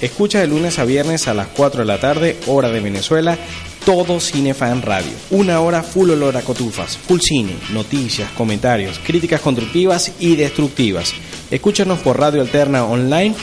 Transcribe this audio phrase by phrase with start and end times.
[0.00, 3.36] Escucha de lunes a viernes a las 4 de la tarde, hora de Venezuela,
[3.84, 5.12] todo Cinefan Radio.
[5.30, 11.12] Una hora full olor a cotufas, full cine, noticias, comentarios, críticas constructivas y destructivas.
[11.50, 13.34] Escúchanos por Radio Alterna Online.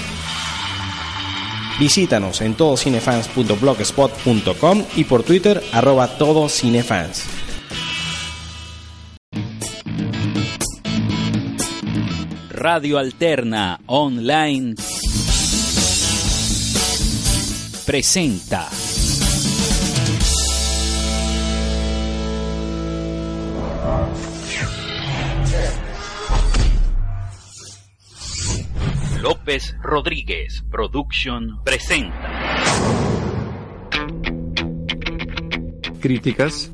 [1.80, 7.26] Visítanos en todocinefans.blogspot.com y por Twitter arroba todocinefans.
[12.50, 14.74] Radio Alterna Online
[17.88, 18.68] presenta.
[29.22, 32.58] López Rodríguez Production presenta.
[36.02, 36.70] Críticas.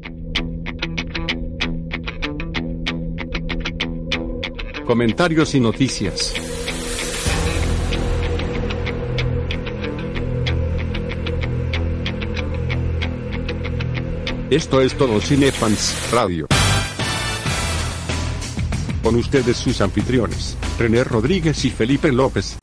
[4.88, 6.52] Comentarios y noticias.
[14.53, 16.45] Esto es todo Cinefans Radio.
[19.01, 22.59] Con ustedes sus anfitriones, René Rodríguez y Felipe López.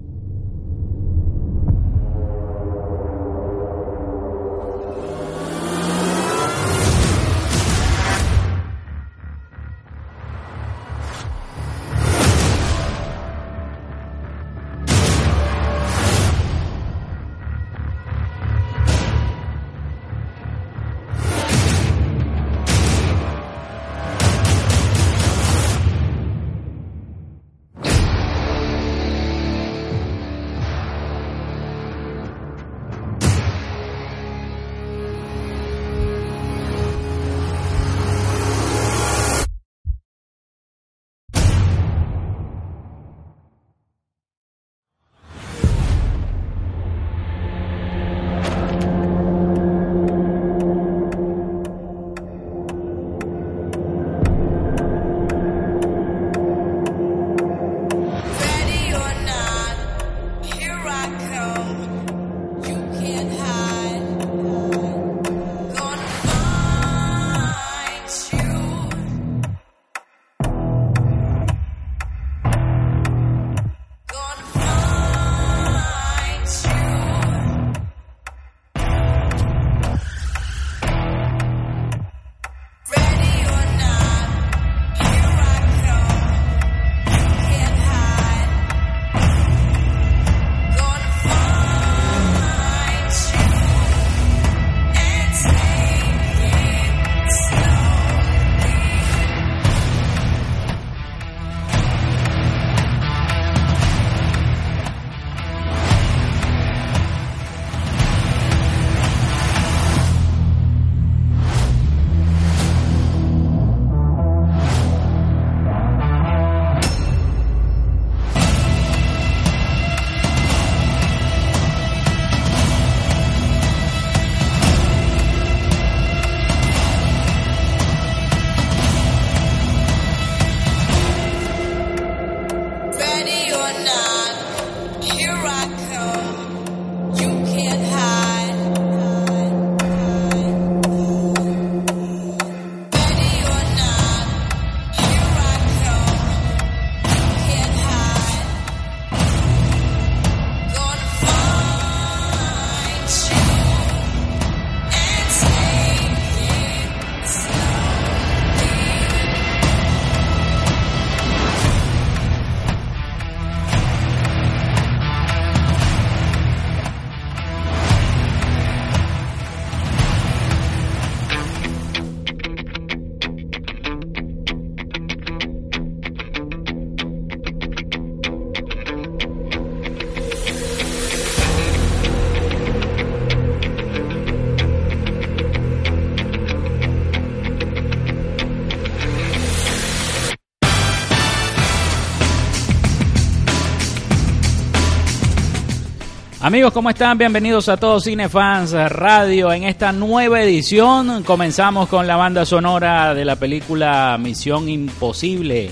[196.50, 197.16] Amigos, ¿cómo están?
[197.16, 199.52] Bienvenidos a todos Cinefans Radio.
[199.52, 205.70] En esta nueva edición comenzamos con la banda sonora de la película Misión Imposible,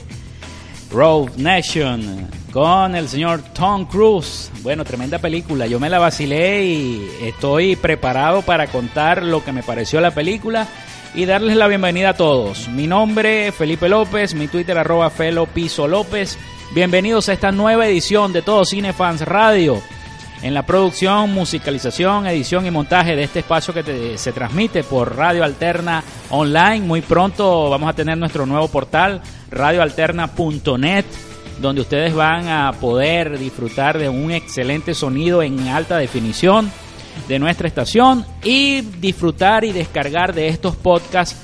[0.92, 4.52] Road Nation, con el señor Tom Cruise.
[4.62, 5.66] Bueno, tremenda película.
[5.66, 10.68] Yo me la vacilé y estoy preparado para contar lo que me pareció la película
[11.12, 12.68] y darles la bienvenida a todos.
[12.68, 16.38] Mi nombre es Felipe López, mi Twitter arroba Felo Piso López.
[16.72, 19.82] Bienvenidos a esta nueva edición de Todos Cinefans Radio.
[20.42, 25.44] En la producción, musicalización, edición y montaje de este espacio que se transmite por Radio
[25.44, 26.80] Alterna Online.
[26.80, 29.20] Muy pronto vamos a tener nuestro nuevo portal,
[29.50, 31.04] radioalterna.net,
[31.60, 36.70] donde ustedes van a poder disfrutar de un excelente sonido en alta definición
[37.26, 41.36] de nuestra estación y disfrutar y descargar de estos podcasts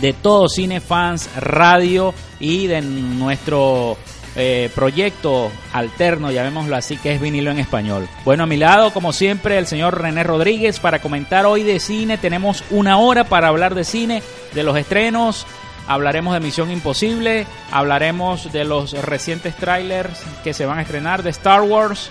[0.00, 3.96] de todo Cinefans Radio y de nuestro
[4.36, 8.08] eh, proyecto alterno, llamémoslo así, que es vinilo en español.
[8.24, 12.18] Bueno, a mi lado, como siempre, el señor René Rodríguez para comentar hoy de cine.
[12.18, 14.22] Tenemos una hora para hablar de cine,
[14.54, 15.46] de los estrenos.
[15.86, 21.30] Hablaremos de Misión Imposible, hablaremos de los recientes trailers que se van a estrenar de
[21.30, 22.10] Star Wars,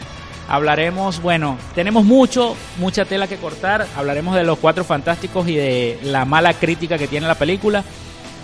[0.50, 3.86] Hablaremos, bueno, tenemos mucho, mucha tela que cortar.
[3.96, 7.84] Hablaremos de los cuatro fantásticos y de la mala crítica que tiene la película.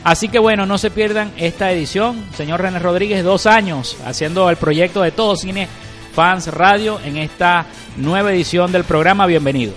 [0.06, 2.24] Así que bueno, no se pierdan esta edición.
[2.36, 5.68] Señor René Rodríguez, dos años haciendo el proyecto de Todo Cine
[6.13, 7.66] Fans Radio en esta
[7.98, 9.25] nueva edición del programa.
[9.25, 9.74] Bienvenido.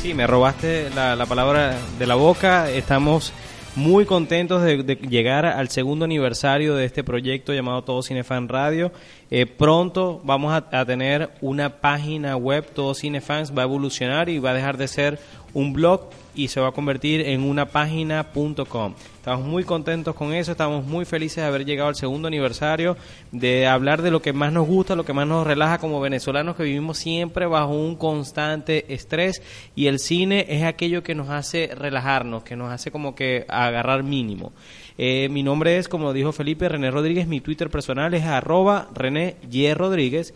[0.00, 2.70] Sí, me robaste la, la palabra de la boca.
[2.70, 3.34] Estamos
[3.74, 8.92] muy contentos de, de llegar al segundo aniversario de este proyecto llamado Todo Cinefan Radio.
[9.30, 14.38] Eh, pronto vamos a, a tener una página web, Todo Cinefans va a evolucionar y
[14.38, 15.18] va a dejar de ser
[15.52, 18.94] un blog y se va a convertir en una página.com.
[19.16, 22.96] Estamos muy contentos con eso, estamos muy felices de haber llegado al segundo aniversario,
[23.32, 26.54] de hablar de lo que más nos gusta, lo que más nos relaja como venezolanos
[26.54, 29.42] que vivimos siempre bajo un constante estrés
[29.74, 34.04] y el cine es aquello que nos hace relajarnos, que nos hace como que agarrar
[34.04, 34.52] mínimo.
[34.98, 39.36] Eh, mi nombre es, como dijo Felipe, René Rodríguez, mi Twitter personal es arroba René
[39.50, 39.72] Y.
[39.74, 40.34] Rodríguez.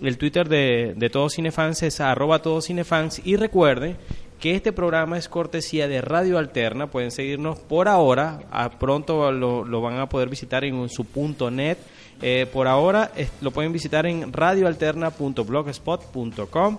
[0.00, 3.20] El Twitter de, de Todos Cinefans es arroba Todos Cinefans.
[3.24, 3.96] Y recuerde
[4.40, 6.86] que este programa es cortesía de Radio Alterna.
[6.88, 8.40] Pueden seguirnos por ahora.
[8.50, 11.78] A pronto lo, van a poder visitar en su punto net.
[12.22, 13.10] Eh, por ahora
[13.40, 16.78] lo pueden visitar en radioalterna.blogspot.com.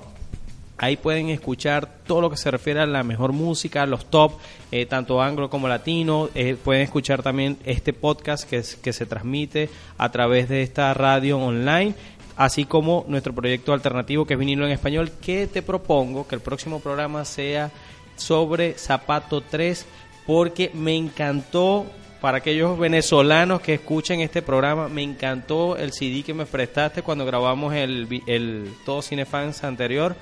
[0.78, 4.32] Ahí pueden escuchar todo lo que se refiere a la mejor música, los top,
[4.72, 6.30] eh, tanto anglo como latino.
[6.34, 9.70] Eh, pueden escuchar también este podcast que, es- que se transmite
[10.00, 11.94] a través de esta radio online,
[12.36, 16.42] así como nuestro proyecto alternativo que es vinilo en español, que te propongo que el
[16.42, 17.72] próximo programa sea
[18.16, 19.86] sobre Zapato 3,
[20.26, 21.86] porque me encantó
[22.22, 27.26] para aquellos venezolanos que escuchen este programa, me encantó el CD que me prestaste cuando
[27.26, 30.16] grabamos el, el Todo Cinefans anterior,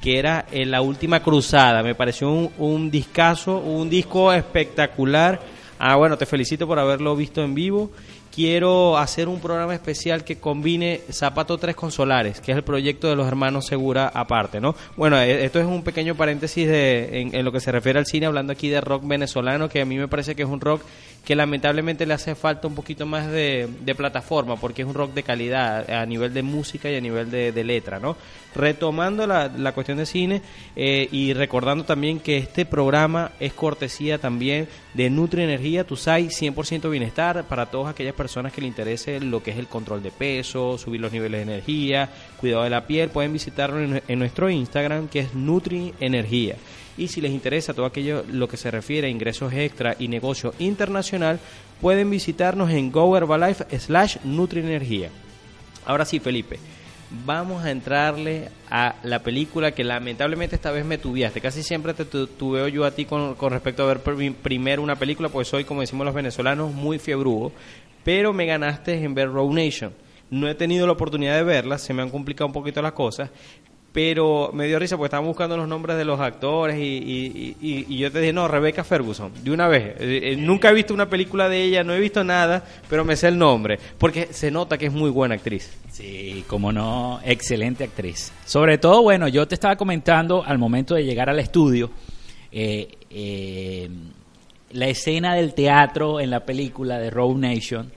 [0.00, 1.82] que era eh, La Última Cruzada.
[1.82, 5.40] Me pareció un, un discazo, un disco espectacular.
[5.78, 7.90] Ah, bueno, te felicito por haberlo visto en vivo.
[8.34, 13.08] Quiero hacer un programa especial que combine Zapato 3 con Solares, que es el proyecto
[13.08, 14.76] de los hermanos Segura aparte, ¿no?
[14.96, 18.06] Bueno, eh, esto es un pequeño paréntesis de, en, en lo que se refiere al
[18.06, 20.82] cine, hablando aquí de rock venezolano, que a mí me parece que es un rock
[21.24, 25.22] que lamentablemente le hace falta un poquito más de, plataforma, porque es un rock de
[25.22, 28.16] calidad a nivel de música y a nivel de, letra, ¿no?
[28.54, 30.42] Retomando la, la cuestión de cine
[30.74, 36.28] eh, y recordando también que este programa es cortesía también de Nutri Energía, tu SAI
[36.28, 40.10] 100% bienestar para todas aquellas personas que le interese lo que es el control de
[40.10, 42.08] peso, subir los niveles de energía,
[42.38, 46.56] cuidado de la piel, pueden visitarlo en, en nuestro Instagram que es Nutri Energía.
[47.00, 50.52] Y si les interesa todo aquello lo que se refiere a ingresos extra y negocio
[50.58, 51.40] internacional,
[51.80, 55.08] pueden visitarnos en GoHerbalife slash Nutrienergía.
[55.86, 56.58] Ahora sí, Felipe,
[57.24, 61.40] vamos a entrarle a la película que lamentablemente esta vez me tuviaste.
[61.40, 64.96] Casi siempre te tu- tuveo yo a ti con, respecto a ver pr- primero una
[64.96, 67.50] película, pues soy, como decimos los venezolanos, muy fiebrudo.
[68.04, 69.92] Pero me ganaste en ver Road Nation.
[70.30, 73.30] No he tenido la oportunidad de verla, se me han complicado un poquito las cosas.
[73.92, 77.86] Pero me dio risa porque estaban buscando los nombres de los actores y, y- y-
[77.88, 79.96] y yo te dije, no, Rebecca Ferguson, de una vez.
[79.98, 83.16] Eh, eh, nunca he visto una película de ella, no he visto nada, pero me
[83.16, 83.80] sé el nombre.
[83.98, 85.76] Porque se nota que es muy buena actriz.
[85.90, 88.30] Sí, como no, excelente actriz.
[88.46, 91.90] Sobre todo, bueno, yo te estaba comentando al momento de llegar al estudio,
[92.52, 93.90] eh, eh,
[94.70, 97.90] la escena del teatro en la película de Road Nation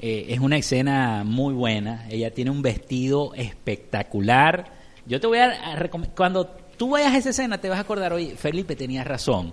[0.00, 2.06] es una escena muy buena.
[2.08, 4.77] Ella tiene un vestido espectacular.
[5.08, 6.46] Yo te voy a, a recom- cuando
[6.76, 9.52] tú vayas a esa escena te vas a acordar, oye, Felipe tenías razón.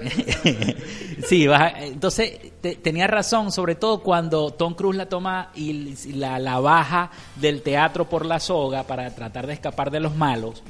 [1.26, 5.94] sí, vas a- entonces te- tenía razón, sobre todo cuando Tom Cruise la toma y
[6.14, 10.62] la, la baja del teatro por la soga para tratar de escapar de los malos.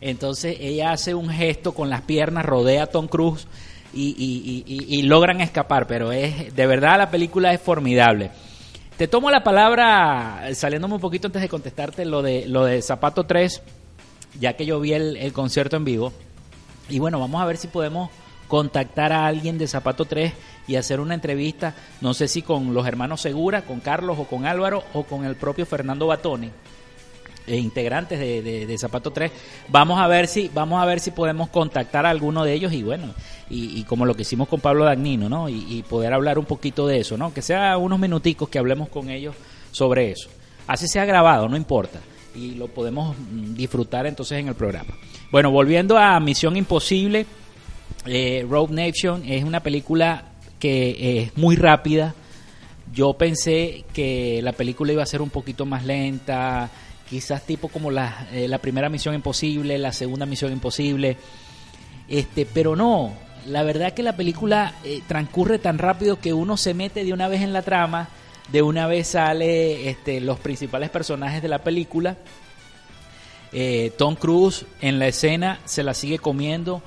[0.00, 3.46] Entonces ella hace un gesto con las piernas, rodea a Tom Cruise
[3.94, 8.30] y- y- y- y logran escapar, pero es de verdad la película es formidable.
[8.96, 13.24] Te tomo la palabra, saliéndome un poquito antes de contestarte lo de, lo de Zapato
[13.24, 13.60] 3,
[14.40, 16.14] ya que yo vi el, el concierto en vivo.
[16.88, 18.08] Y bueno, vamos a ver si podemos
[18.48, 20.32] contactar a alguien de Zapato 3
[20.66, 24.46] y hacer una entrevista, no sé si con los hermanos Segura, con Carlos o con
[24.46, 26.50] Álvaro o con el propio Fernando Batoni,
[27.46, 29.30] eh, integrantes de, de- Zapato 3.
[29.68, 32.82] Vamos a ver si vamos a ver si podemos contactar a alguno de ellos y
[32.82, 33.14] bueno,
[33.48, 35.48] y, como lo que hicimos con Pablo Dagnino, ¿no?
[35.48, 37.32] Y, poder hablar un poquito de eso, ¿no?
[37.32, 39.34] Que sea unos minuticos que hablemos con ellos
[39.70, 40.28] sobre eso.
[40.66, 42.00] Así sea grabado, no importa.
[42.34, 44.94] Y lo podemos mm, disfrutar entonces en el programa.
[45.30, 47.26] Bueno, volviendo a Misión Imposible,
[48.04, 50.24] eh, Rogue Nation es una película
[50.58, 52.14] que es muy rápida.
[52.92, 56.70] Yo pensé que la película iba a ser un poquito más lenta,
[57.08, 61.16] quizás tipo como la, eh, la primera Misión Imposible, la segunda Misión Imposible,
[62.08, 63.12] este, pero no.
[63.46, 67.28] La verdad que la película eh, transcurre tan rápido que uno se mete de una
[67.28, 68.08] vez en la trama,
[68.50, 72.16] de una vez sale este, los principales personajes de la película.
[73.52, 76.82] Eh, Tom Cruise en la escena se la sigue comiendo,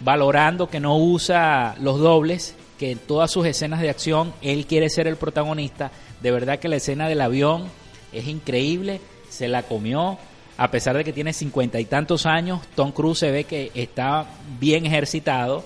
[0.00, 4.90] valorando que no usa los dobles, que en todas sus escenas de acción él quiere
[4.90, 5.90] ser el protagonista.
[6.20, 7.64] De verdad que la escena del avión
[8.12, 10.18] es increíble, se la comió.
[10.56, 14.26] A pesar de que tiene cincuenta y tantos años, Tom Cruise se ve que está
[14.60, 15.64] bien ejercitado,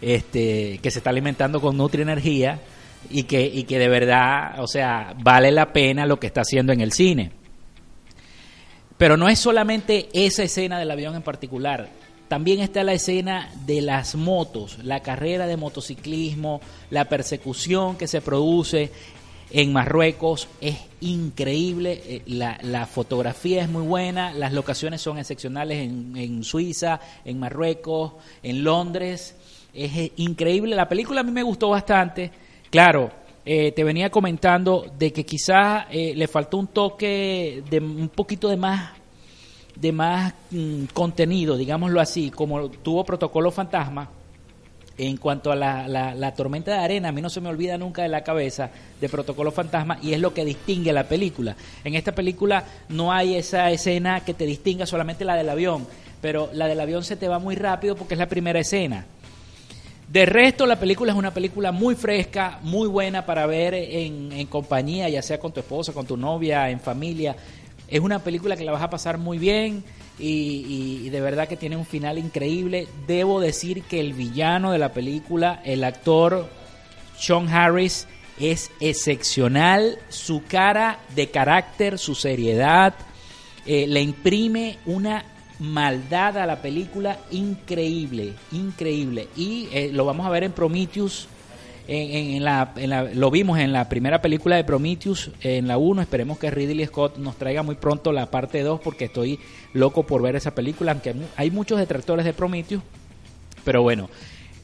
[0.00, 2.60] este, que se está alimentando con nutrienergía
[3.10, 6.72] y que, y que de verdad, o sea, vale la pena lo que está haciendo
[6.72, 7.32] en el cine.
[8.96, 11.88] Pero no es solamente esa escena del avión en particular.
[12.28, 18.20] También está la escena de las motos, la carrera de motociclismo, la persecución que se
[18.20, 18.90] produce
[19.50, 20.48] en Marruecos.
[20.60, 27.00] Es increíble, eh, la, fotografía es muy buena, las locaciones son excepcionales en, en Suiza,
[27.24, 29.36] en Marruecos, en Londres.
[29.72, 32.30] Es eh, increíble, la película a mí me gustó bastante.
[32.70, 33.10] Claro,
[33.46, 38.48] eh, te venía comentando de que quizás eh, le faltó un toque de un poquito
[38.48, 38.92] de más
[39.76, 44.08] de más mm, contenido, digámoslo así, como tuvo Protocolo Fantasma.
[44.96, 48.02] En cuanto a la, la- tormenta de arena, a mí no se me olvida nunca
[48.02, 48.70] de la cabeza
[49.00, 51.56] de Protocolo Fantasma y es lo que distingue la película.
[51.82, 55.86] En esta película no hay esa escena que te distinga solamente la del avión,
[56.20, 59.04] pero la del avión se te va muy rápido porque es la primera escena.
[60.08, 64.46] De resto, la película es una película muy fresca, muy buena para ver en, en
[64.46, 67.34] compañía, ya sea con tu esposa, con tu novia, en familia.
[67.88, 69.82] Es una película que la vas a pasar muy bien
[70.18, 72.88] y, y- de verdad que tiene un final increíble.
[73.06, 76.48] Debo decir que el villano de la película, el actor
[77.18, 78.06] Sean Harris,
[78.38, 79.98] es excepcional.
[80.08, 82.94] Su cara de carácter, su seriedad,
[83.66, 85.24] eh, le imprime una
[85.60, 89.28] maldad a la película increíble, increíble.
[89.36, 91.28] Y eh, lo vamos a ver en Prometheus.
[91.86, 96.02] Lo vimos en la primera película de Prometheus, en la 1.
[96.02, 99.38] Esperemos que Ridley Scott nos traiga muy pronto la parte 2 porque estoy
[99.72, 100.92] loco por ver esa película.
[100.92, 102.82] Aunque hay mu- hay muchos detractores de Prometheus.
[103.64, 104.08] Pero bueno,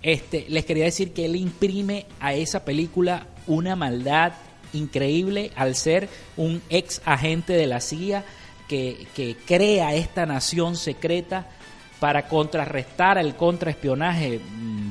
[0.02, 4.32] este, les quería decir que él imprime a esa película una maldad
[4.72, 8.24] increíble al ser un ex agente de la CIA
[8.68, 11.48] que, que crea esta nación secreta
[11.98, 14.40] para contrarrestar el contraespionaje,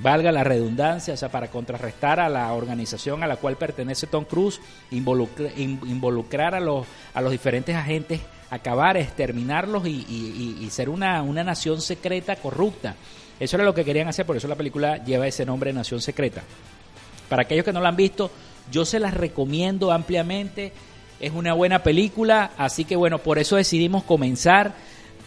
[0.02, 4.26] valga la redundancia, o sea, para contrarrestar a la organización a la cual pertenece Tom
[4.26, 4.60] Cruise,
[4.92, 11.44] involucra- in- involucrar a los, a los diferentes agentes, acabar, exterminarlos y ser una, una
[11.44, 12.96] nación secreta corrupta.
[13.40, 16.42] Eso era lo que querían hacer, por eso la película lleva ese nombre Nación Secreta.
[17.30, 18.30] Para aquellos que no la han visto,
[18.72, 20.74] yo se las recomiendo ampliamente.
[21.22, 24.74] Es una buena película, así que bueno, por eso decidimos comenzar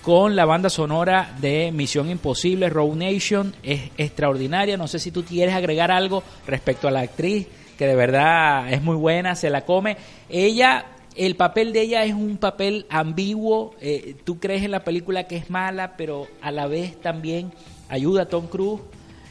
[0.03, 3.55] con la banda sonora de Misión Imposible, Road Nation.
[3.63, 4.77] Es extraordinaria.
[4.77, 7.47] No sé si tú quieres agregar algo respecto a la actriz,
[7.79, 9.97] que de verdad es muy buena, se la come.
[10.29, 13.77] Ella, el papel de ella es un papel ambiguo.
[13.81, 17.53] eh, tú crees en la película que es mala, pero a la vez también
[17.89, 18.83] ayuda a Tom Cruise.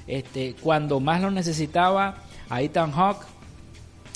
[0.07, 3.25] Este, cuando más lo necesitaba, a Ethan Hawke,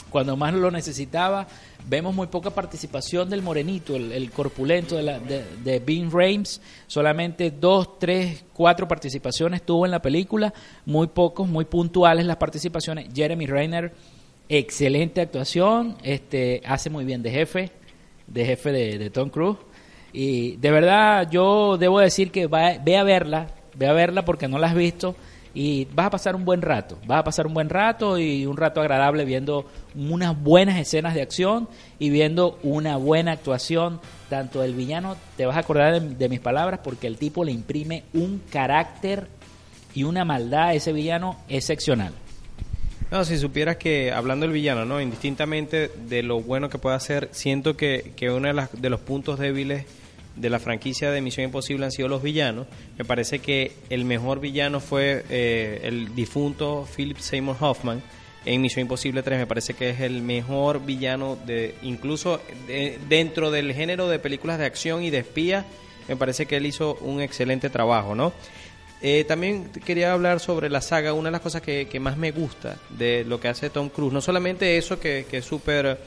[0.10, 1.48] cuando más lo necesitaba,
[1.88, 7.52] vemos muy poca participación del morenito, el, corpulento de, la, de, de Bean Rames, solamente
[7.52, 10.54] dos, tres, cuatro participaciones tuvo en la película,
[10.86, 13.08] muy pocos, muy puntuales las participaciones.
[13.14, 13.94] Jeremy Renner,
[14.50, 17.72] excelente actuación, este, hace muy bien de jefe,
[18.28, 19.58] de jefe de, de Tom Cruise.
[20.14, 24.48] Y de verdad yo debo decir que va- ve a verla, ve a verla porque
[24.48, 25.16] no la has visto
[25.56, 28.58] y vas a pasar un buen rato, vas a pasar un buen rato y un
[28.58, 34.76] rato agradable viendo unas buenas escenas de acción y viendo una buena actuación tanto del
[34.76, 38.42] villano, te vas a acordar de, de mis palabras porque el tipo le imprime un
[38.52, 39.28] carácter
[39.94, 42.12] y una maldad a ese villano excepcional.
[43.12, 45.00] No, si supieras que hablando del villano, ¿no?
[45.00, 49.00] Indistintamente de lo bueno que puede hacer, siento que, que uno de, las- de los
[49.00, 49.86] puntos débiles
[50.36, 52.68] de la franquicia de Misión Imposible han sido los villanos.
[52.98, 58.02] Me parece que el mejor villano fue eh, el difunto Philip Seymour Hoffman,
[58.46, 63.50] en Misión Imposible 3 me parece que es el mejor villano de incluso de- dentro
[63.50, 65.66] del género de películas de acción y de espía
[66.08, 68.34] me parece que él hizo un excelente trabajo no
[69.02, 71.14] Eh, también quería hablar sobre la saga.
[71.14, 74.14] Una de las cosas que, que más me gusta de lo que hace Tom Cruise
[74.14, 75.98] no solamente eso que, que es súper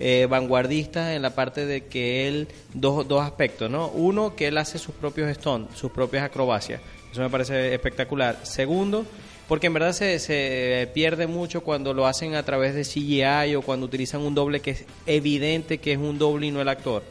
[0.00, 4.58] eh, vanguardista en la parte de que él dos, dos aspectos no uno que él
[4.58, 9.04] hace sus propios stunts sus propias acrobacias eso me parece espectacular segundo
[9.48, 13.62] porque en verdad se, se pierde mucho cuando lo hacen a través de CGI o
[13.62, 17.02] cuando utilizan un doble que es evidente que es un doble y no el actor.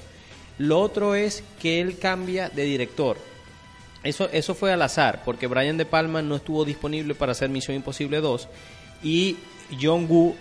[0.60, 3.18] Lo otro es que él cambia de director.
[4.04, 7.76] Eso, eso fue al azar, porque Brian De Palma no estuvo disponible para hacer Misión
[7.76, 8.48] Imposible 2
[9.04, 9.38] y
[9.82, 10.36] John Woo,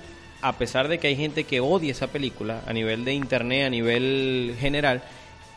[0.49, 3.71] a pesar de que hay gente que odia esa película a nivel de internet, a
[3.71, 5.03] nivel general,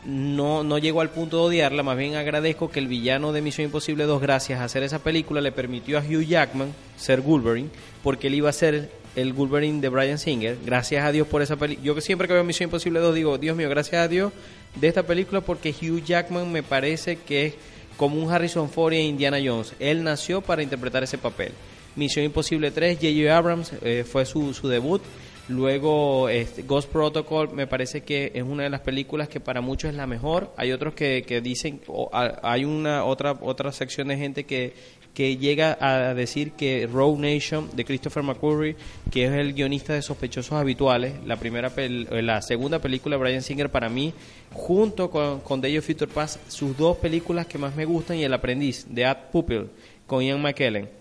[0.04, 3.66] no, no llegó al punto de odiarla, más bien agradezco que el villano de Misión
[3.66, 7.68] Imposible 2, gracias a hacer esa película, le permitió a Hugh Jackman ser Wolverine,
[8.02, 11.56] porque él iba a ser el Wolverine de Brian Singer, gracias a Dios por esa
[11.56, 11.86] película.
[11.86, 14.32] Yo siempre que veo Misión Imposible 2 digo, Dios mío, gracias a Dios
[14.74, 17.54] de esta película, porque Hugh Jackman me parece que es
[17.96, 19.74] como un Harrison Ford e Indiana Jones.
[19.78, 21.52] Él nació para interpretar ese papel.
[21.96, 23.36] Misión Imposible 3, J.J.
[23.36, 25.02] Abrams eh, fue su, su debut.
[25.48, 26.28] Luego,
[26.68, 30.06] Ghost Protocol me parece que es una de las películas que para muchos es la
[30.06, 30.52] mejor.
[30.56, 34.74] Hay otros que, que dicen, o, a- hay una otra otra sección de gente que,
[35.12, 38.76] que llega a decir que Rogue Nation de Christopher McCurry,
[39.10, 43.22] que es el guionista de Sospechosos Habituales, la primera pel- eh, la segunda película de
[43.22, 44.14] Brian Singer para mí,
[44.52, 48.34] junto con, con Day Future Past, sus dos películas que más me gustan y El
[48.34, 49.66] Aprendiz de Ad Pupil
[50.06, 50.99] con Ian McKellen.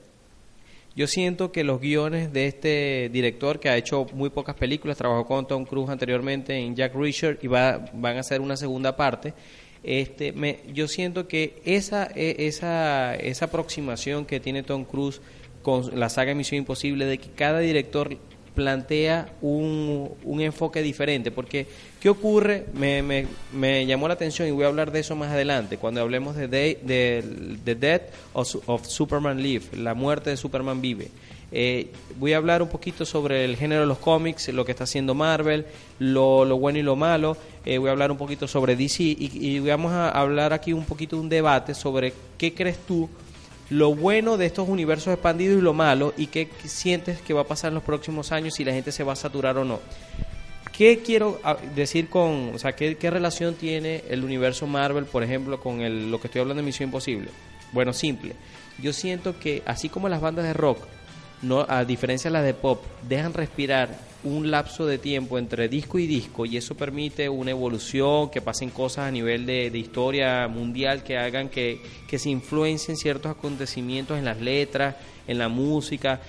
[0.96, 5.26] Yo siento que los guiones de este director, que ha hecho muy pocas películas, trabajó
[5.26, 9.34] con Tom Cruise anteriormente en Jack Reacher y va, van a hacer una segunda parte,
[9.84, 15.22] este, me, yo siento que esa, e- esa, esa aproximación que tiene Tom Cruise
[15.62, 18.18] con la saga Misión Imposible, de que cada director
[18.56, 21.68] plantea un, un enfoque diferente, porque
[22.00, 22.66] ¿qué ocurre?
[22.74, 26.02] Me, me, me llamó la atención y voy a hablar de eso más adelante, cuando
[26.02, 27.24] hablemos de, Day- de,
[27.64, 28.02] The Death
[28.34, 31.10] of Superman Live, la muerte de Superman vive.
[31.52, 31.88] Eh,
[32.20, 35.16] voy a hablar un poquito sobre el género de los cómics, lo que está haciendo
[35.16, 35.66] Marvel,
[35.98, 37.38] lo, lo bueno y lo malo.
[37.66, 40.86] Eh, voy a hablar un poquito sobre DC y, y vamos a hablar aquí un
[40.86, 43.10] poquito de un debate sobre qué crees tú
[43.70, 47.48] lo bueno de estos universos expandidos y lo malo y qué sientes que va a
[47.48, 49.80] pasar en los próximos años si la gente se va a saturar o no.
[50.76, 55.24] ¿Qué quiero ah, decir con, o sea, qué, qué relación tiene el universo Marvel, por
[55.24, 57.30] ejemplo, con el, lo que estoy hablando de Misión Imposible?
[57.74, 58.36] Bueno, simple.
[58.82, 60.80] Yo siento que así como las bandas de rock,
[61.42, 65.98] no, a diferencia de las de pop, dejan respirar un lapso de tiempo entre disco
[65.98, 71.04] y disco y eso permite una evolución, que pasen cosas a nivel de, historia mundial
[71.04, 74.96] que hagan que, que se influencien ciertos acontecimientos en las letras,
[75.28, 76.20] en la música.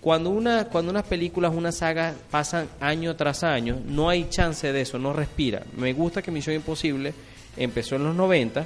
[0.00, 4.80] Cuando, una, cuando unas películas, una saga pasan año tras año, no hay chance de
[4.80, 5.62] eso, no respira.
[5.76, 7.12] Me gusta que Misión Imposible
[7.56, 8.64] empezó en los 90,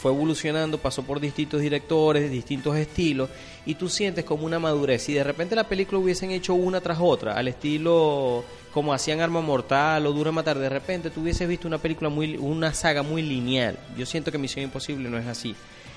[0.00, 3.28] fue evolucionando, pasó por distintos directores, distintos estilos,
[3.66, 5.02] y tú sientes como una madurez.
[5.02, 9.42] Si de repente la película hubiesen hecho una tras otra, al estilo como hacían Arma
[9.42, 13.20] Mortal o Dura Matar, de repente tú hubieses visto una película muy, una saga muy
[13.20, 13.78] lineal.
[13.94, 15.54] Yo siento que Misión Imposible no es así.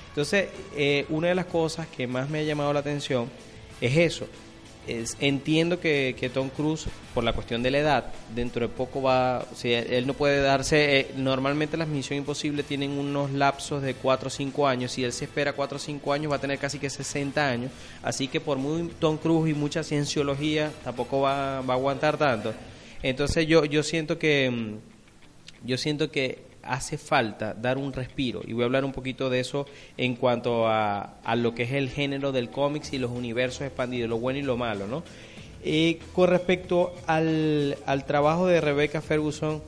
[0.08, 3.30] Entonces, eh, una de las cosas que más me ha llamado la atención
[3.80, 4.26] es eso.
[4.86, 9.46] Entiendo que, que Tom Cruise, por la cuestión de la edad, dentro de poco va,
[9.50, 13.94] o sea, él no puede darse, eh, normalmente las Misión Imposible tienen unos lapsos de
[13.94, 16.58] 4 o 5 años, si él se espera 4 o 5 años va a tener
[16.58, 17.70] casi que 60 años,
[18.02, 22.52] así que por muy Tom Cruise y mucha cienciología tampoco va, va a aguantar tanto.
[23.02, 24.50] Entonces yo, yo siento que...
[24.50, 24.94] mm,
[25.64, 29.40] yo siento que hace falta dar un respiro y voy a hablar un poquito de
[29.40, 33.62] eso en cuanto a, a lo que es el género del cómics y los universos
[33.62, 35.02] expandidos, lo bueno y lo malo, ¿no?
[35.64, 39.62] Eh, con respecto al, al trabajo de Rebecca Ferguson,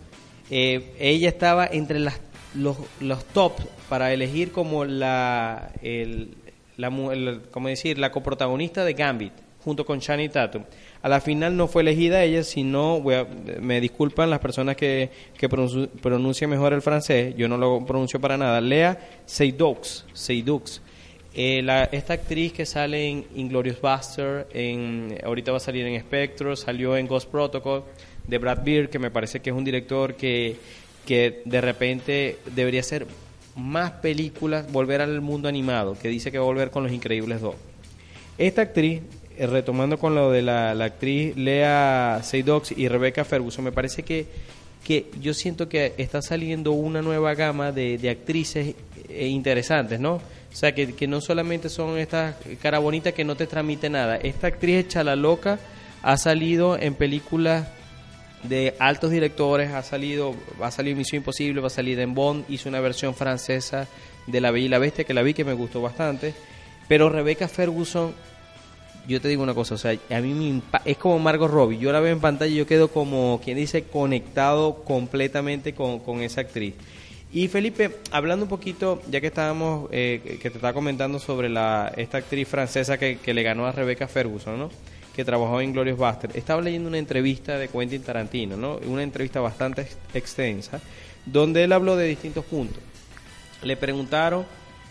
[0.50, 2.20] eh, ella estaba entre las,
[2.54, 3.52] los, los top
[3.88, 6.34] para elegir como la, el,
[6.76, 7.98] la, el- ¿cómo decir?
[7.98, 9.32] la coprotagonista de Gambit
[9.64, 10.62] junto con Shani Tatum.
[11.02, 13.26] A la final no fue elegida ella, sino, voy a-
[13.60, 18.20] me disculpan las personas que, que pronunci- pronuncian mejor el francés, yo no lo pronuncio
[18.20, 20.80] para nada, Lea Seydoux, Seydoux.
[21.38, 26.00] Eh, la, esta actriz que sale en Inglorious Buster, en, ahorita va a salir en
[26.00, 27.84] Spectre, salió en Ghost Protocol,
[28.26, 30.56] de Brad Beard, que me parece que es un director que,
[31.04, 33.06] que de repente debería hacer
[33.54, 37.40] más películas, volver al mundo animado, que dice que va a volver con Los Increíbles
[37.42, 37.54] 2.
[38.38, 39.02] Esta actriz,
[39.36, 44.26] eh, retomando con lo de la, actriz Lea Seydoux y Rebecca Ferguson, me parece que,
[44.84, 48.74] que yo siento que está saliendo una nueva gama de, de actrices
[49.08, 50.14] eh, interesantes, ¿no?
[50.14, 54.16] O sea, que, que no solamente son estas cara bonitas que no te transmite nada.
[54.16, 55.58] Esta actriz echa la loca
[56.02, 57.66] ha salido en películas
[58.44, 62.68] de altos directores, ha salido, va a Misión Imposible, va a salir en Bond, hizo
[62.68, 63.88] una versión francesa
[64.26, 66.34] de La Bella y la Bestia que la vi que me gustó bastante,
[66.88, 68.14] pero Rebecca Ferguson,
[69.06, 71.92] yo te digo una cosa, o sea, a mí me es como Margot Robbie, yo
[71.92, 76.40] la veo en pantalla y yo quedo como, quien dice, conectado completamente con, con esa
[76.42, 76.74] actriz.
[77.32, 81.92] Y Felipe, hablando un poquito, ya que estábamos, eh, que te estaba comentando sobre la,
[81.96, 84.70] esta actriz francesa que, que le ganó a Rebecca Ferguson, ¿no?
[85.14, 86.30] que trabajó en Glorious Buster.
[86.34, 88.78] Estaba leyendo una entrevista de Quentin Tarantino, ¿no?
[88.86, 90.78] Una entrevista bastante ex- extensa,
[91.24, 92.82] donde él habló de distintos puntos.
[93.62, 94.44] Le preguntaron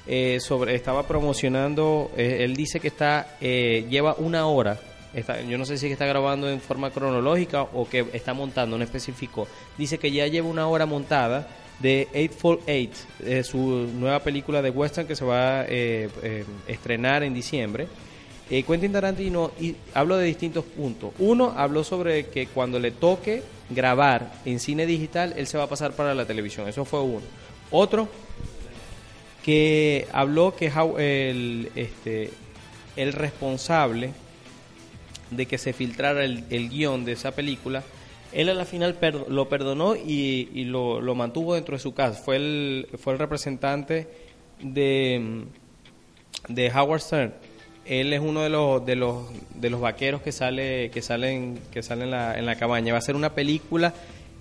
[0.08, 4.80] eh, sobre, estaba promocionando, eh, él dice que está, eh, lleva una hora,
[5.48, 9.48] yo no sé si está grabando en forma cronológica o que está montando, no especificó.
[9.78, 11.48] Dice que ya lleva una hora montada
[11.80, 16.10] de Eightfold Eight, eh, su nueva película de western que se va a eh,
[16.68, 17.88] estrenar en diciembre.
[18.50, 21.12] Eh, Quentin Tarantino y habló de distintos puntos.
[21.20, 25.70] Uno habló sobre que cuando le toque grabar en cine digital, él se va a
[25.70, 26.68] pasar para la televisión.
[26.68, 27.24] Eso fue uno.
[27.72, 28.08] Otro
[29.46, 32.32] que habló que el, este,
[32.96, 34.10] el responsable
[35.30, 37.84] de que se filtrara el, el guion de esa película,
[38.34, 38.98] él a la final
[39.30, 42.20] lo perdonó y, y lo, lo mantuvo dentro de su casa.
[42.20, 44.08] Fue el, fue el representante
[44.64, 45.44] de,
[46.50, 47.34] de Howard Stern.
[47.86, 51.84] Él es uno de los de los de los vaqueros que sale que salen que
[51.84, 52.94] sale en la, en la cabaña.
[52.94, 53.94] Va a ser una película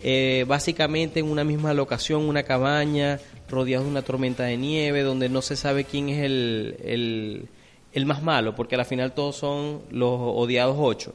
[0.02, 5.28] eh, básicamente en una misma locación, una cabaña rodeado de una tormenta de nieve, donde
[5.28, 7.48] no se sabe quién es el, el,
[7.92, 11.14] el más malo, porque al final todos son los odiados ocho.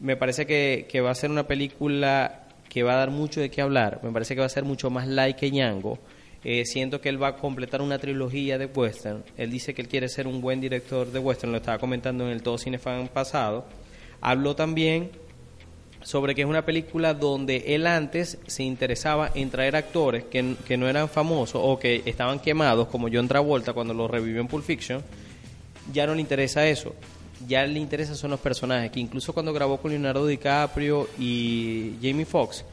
[0.00, 3.50] Me parece que, que va a ser una película que va a dar mucho de
[3.50, 4.00] qué hablar.
[4.02, 5.98] Me parece que va a ser mucho más like que Ñango.
[6.42, 9.22] Eh, siento que él va a completar una trilogía de western.
[9.36, 12.30] Él dice que él quiere ser un buen director de western, lo estaba comentando en
[12.30, 13.66] el Todo Cinefan pasado.
[14.22, 15.10] Habló también
[16.02, 20.76] sobre que es una película donde él antes se interesaba en traer actores que, que
[20.76, 24.64] no eran famosos o que estaban quemados, como John Travolta cuando lo revivió en Pulp
[24.64, 25.02] Fiction.
[25.92, 26.94] Ya no le interesa eso.
[27.46, 32.26] Ya le interesan son los personajes, que incluso cuando grabó con Leonardo DiCaprio y Jamie
[32.26, 32.64] Foxx,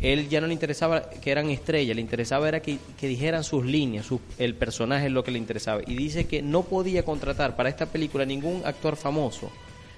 [0.00, 3.64] él ya no le interesaba que eran estrellas, le interesaba era que, que dijeran sus
[3.64, 4.06] líneas,
[4.38, 5.80] el personaje es lo que le interesaba.
[5.86, 9.50] Y dice que no podía contratar para esta película ningún actor famoso,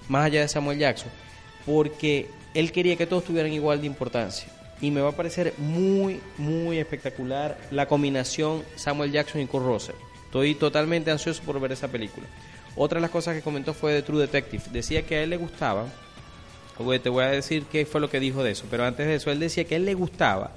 [0.08, 1.10] más allá de Samuel Jackson,
[1.64, 4.48] porque él quería que todos tuvieran igual de importancia.
[4.80, 9.96] Y me va a parecer muy, muy espectacular la combinación Samuel Jackson y Kurt Russell.
[10.26, 12.26] Estoy totalmente ansioso por ver esa película.
[12.76, 14.64] Otra de las cosas que comentó fue de True Detective.
[14.72, 15.86] Decía que a él le gustaba
[17.02, 19.30] te voy a decir qué fue lo que dijo de eso, pero antes de eso
[19.30, 20.50] él decía que a él le gustaba,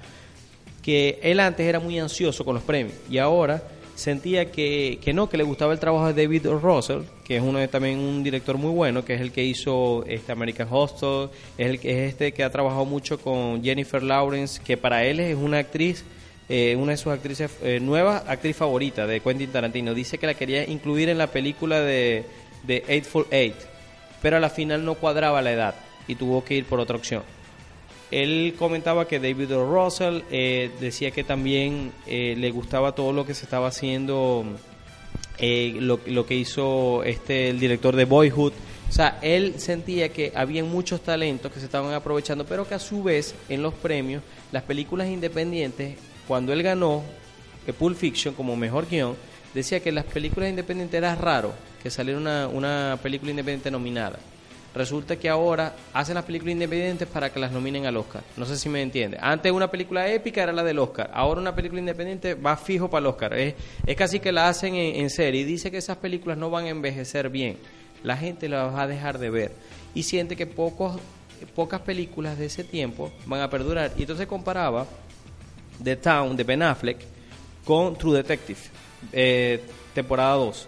[0.82, 3.62] que él antes era muy ansioso con los premios y ahora
[3.98, 6.48] sentía que, que no, que le gustaba el trabajo de David.
[6.48, 10.06] Russell, que es uno de, también un director muy bueno, que es el que hizo
[10.06, 14.78] este American Hostel, es el es este que ha trabajado mucho con Jennifer Lawrence, que
[14.78, 16.06] para él es una actriz
[16.50, 19.94] eh, una de sus actrices eh, nuevas, actriz favorita de Quentin Tarantino.
[19.94, 22.24] Dice que la quería incluir en la película de,
[22.64, 23.56] de Eightful Eight,
[24.22, 25.76] pero a la final no cuadraba la edad
[26.08, 27.24] y tuvo que ir por otra opción.
[28.12, 29.66] Él comentaba que David O.
[29.66, 34.46] Russell eh, decía que también eh, le gustaba todo lo que se estaba haciendo,
[35.40, 38.54] eh, lo, lo que hizo este el director de Boyhood.
[38.90, 42.80] O sea, él sentía que había muchos talentos que se estaban aprovechando, pero que a
[42.80, 47.04] su vez en los premios, las películas independientes, cuando él ganó
[47.78, 49.18] Pulp Fiction como mejor guion,
[49.54, 54.18] decía que las películas independientes era raro que saliera una, una película independiente nominada.
[54.78, 58.22] Resulta que ahora hacen las películas independientes para que las nominen al Oscar.
[58.38, 59.18] No sé si me entiende.
[59.20, 61.10] Antes una película épica era la del Oscar.
[61.14, 63.34] Ahora una película independiente va fijo para el Oscar.
[63.34, 63.56] Es,
[63.88, 65.42] es casi que la hacen en, serie.
[65.42, 67.58] Y dice que esas películas no van a envejecer bien.
[68.04, 69.52] La gente las va a dejar de ver.
[69.96, 71.00] Y siente que pocos,
[71.56, 73.94] pocas películas de ese tiempo van a perdurar.
[73.98, 74.86] Y entonces comparaba
[75.84, 77.00] The Town de Ben Affleck
[77.66, 78.60] con True Detective,
[79.12, 79.60] eh,
[79.96, 80.68] temporada 2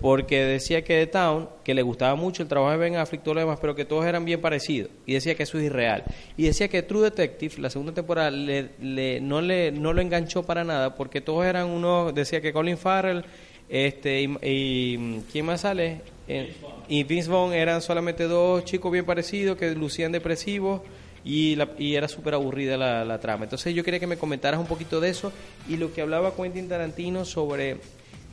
[0.00, 3.34] porque decía que The Town, que le gustaba mucho el trabajo de Ben Affleck, todo
[3.34, 6.04] lo demás, pero que todos eran bien parecidos, y decía que eso es irreal.
[6.36, 10.42] Y decía que True Detective, la segunda temporada, le, le- no, le, no lo enganchó
[10.42, 13.24] para nada, porque todos eran unos, decía que Colin Farrell,
[13.68, 16.02] este, y, ¿quién más sale?
[16.28, 16.52] Eh,
[16.88, 20.82] y Vince Vaughn eran solamente dos chicos bien parecidos, que lucían depresivos,
[21.24, 23.44] y, la- y era súper aburrida la, la trama.
[23.44, 25.32] Entonces yo quería que me comentaras un poquito de eso,
[25.68, 27.78] y lo que hablaba Quentin Tarantino sobre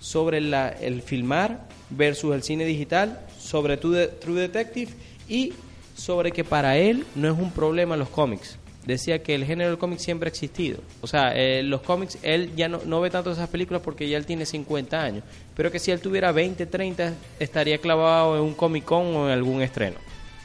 [0.01, 4.91] sobre la- el filmar versus el cine digital, sobre True, De- True Detective
[5.29, 5.53] y
[5.95, 8.57] sobre que para él no es un problema los cómics.
[8.85, 10.79] Decía que el género del cómic siempre ha existido.
[11.01, 14.17] O sea, eh, los cómics, él ya no, no ve tanto esas películas porque ya
[14.17, 15.23] él tiene 50 años.
[15.55, 19.33] Pero que si él tuviera 20, 30, estaría clavado en un Comic Con o en
[19.33, 19.97] algún estreno.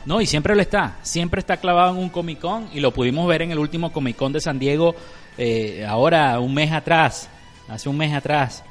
[0.05, 0.99] No, y siempre lo está.
[1.03, 4.17] Siempre está clavado en un Comic Con y lo pudimos ver en el último Comic
[4.17, 4.95] Con de San Diego
[5.39, 7.31] eh, ahora un mes atrás,
[7.69, 8.63] hace un mes atrás.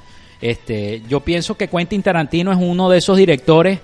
[0.45, 3.79] Este, yo pienso que Quentin Tarantino es uno de esos directores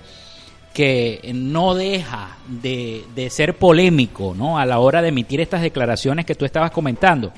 [0.72, 4.60] que no deja de, ser polémico ¿no?
[4.60, 7.32] a la hora de emitir estas declaraciones que tú estabas comentando.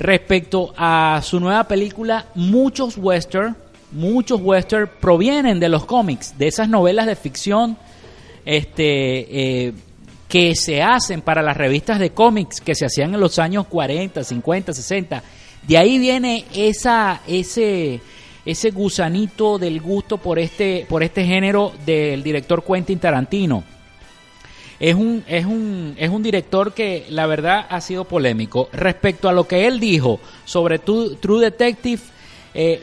[0.00, 3.56] Respecto a su nueva película, muchos western,
[3.92, 7.76] muchos western provienen de los cómics, de esas novelas de ficción
[8.44, 9.72] este, eh,
[10.28, 14.24] que se hacen para las revistas de cómics que se hacían en los años 40,
[14.24, 15.22] 50, 60.
[15.62, 18.00] De ahí viene esa, ese,
[18.48, 23.62] ese gusanito del gusto por este, por este género del director Quentin Tarantino.
[24.80, 28.70] Es un, es, un, es un director que la verdad ha sido polémico.
[28.72, 32.00] Respecto a lo que él dijo sobre True, True Detective,
[32.54, 32.80] eh,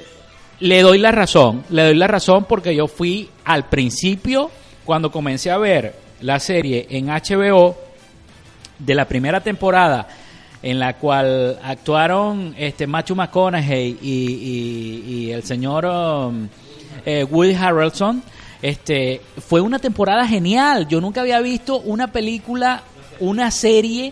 [0.60, 1.64] le doy la razón.
[1.72, 4.52] Le doy la razón porque yo fui al principio,
[4.84, 7.76] cuando comencé a ver la serie en HBO
[8.78, 10.08] de la primera temporada,
[10.66, 16.48] en la cual actuaron este Matthew McConaughey y, el señor um,
[17.06, 18.24] eh, Woody Harrelson.
[18.64, 20.88] Este, fue una temporada genial.
[20.88, 22.82] Yo nunca había visto una película,
[23.20, 24.12] una serie.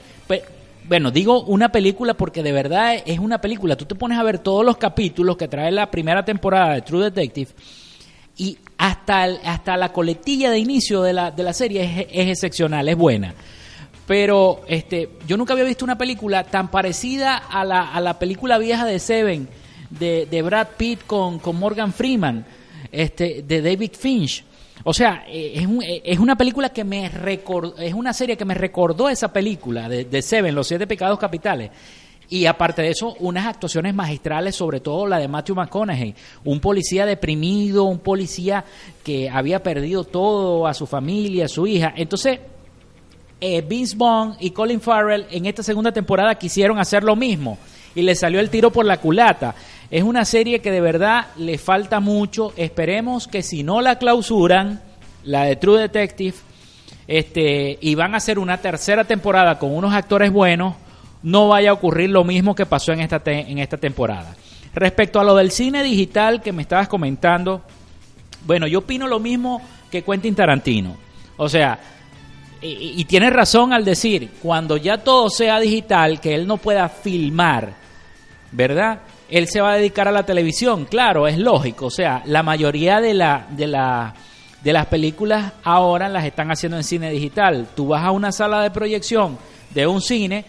[0.87, 3.75] Bueno, digo una película porque de verdad es una película.
[3.75, 7.05] Tú te pones a ver todos los capítulos que trae la primera temporada de True
[7.05, 7.49] Detective
[8.37, 12.27] y hasta, el- hasta la coletilla de inicio de la, de la serie es, es
[12.29, 13.33] excepcional, es buena.
[14.05, 18.57] Pero este, yo nunca había visto una película tan parecida a la, a la película
[18.57, 19.47] vieja de Seven,
[19.89, 22.45] de, de Brad Pitt con, con Morgan Freeman,
[22.91, 24.43] este, de David Finch.
[24.83, 28.35] O sea, eh, es, un- eh, es una película que me recordó, es una serie
[28.35, 31.71] que me recordó esa película de, de Seven, Los Siete Pecados Capitales.
[32.29, 37.05] Y aparte de eso, unas actuaciones magistrales, sobre todo la de Matthew McConaughey, un policía
[37.05, 38.65] deprimido, un policía
[39.03, 41.93] que había perdido todo, a su familia, a su hija.
[41.95, 42.39] Entonces,
[43.45, 47.57] eh, Vince Vaughn y Colin Farrell en esta segunda temporada quisieron hacer lo mismo
[47.93, 49.53] y le salió el tiro por la culata.
[49.91, 52.53] Es una serie que de verdad le falta mucho.
[52.55, 54.81] Esperemos que si no la clausuran,
[55.25, 56.37] la de True Detective,
[57.05, 60.75] este, y van a hacer una tercera temporada con unos actores buenos,
[61.21, 64.37] no vaya a ocurrir lo mismo que pasó en esta, en esta temporada.
[64.73, 67.61] Respecto a lo del cine digital que me estabas comentando,
[68.47, 70.95] bueno, yo opino lo mismo que Quentin Tarantino.
[71.35, 71.77] O sea,
[72.63, 76.89] y, y tiene razón al decir, cuando ya todo sea digital, que él no pueda
[76.89, 77.73] filmar,
[78.51, 78.99] ¿verdad?
[79.29, 81.87] Él se va a dedicar a la televisión, claro, es lógico.
[81.87, 84.13] O sea, la mayoría de, la, de, la,
[84.63, 87.67] de las películas ahora las están haciendo en cine digital.
[87.75, 89.37] Tú vas a una sala de proyección
[89.71, 90.45] de un cine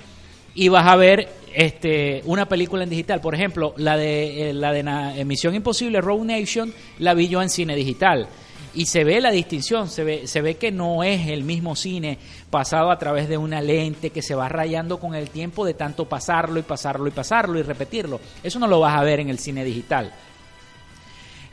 [0.54, 3.20] y vas a ver este, una película en digital.
[3.20, 7.48] Por ejemplo, la de, eh, la de Misión Imposible, Road Nation, la vi yo en
[7.48, 8.28] cine digital.
[8.76, 12.18] Y se ve la distinción, se ve, se ve que no es el mismo cine
[12.50, 16.08] pasado a través de una lente que se va rayando con el tiempo de tanto
[16.08, 18.20] pasarlo y pasarlo y pasarlo y repetirlo.
[18.42, 20.12] Eso no lo vas a ver en el cine digital.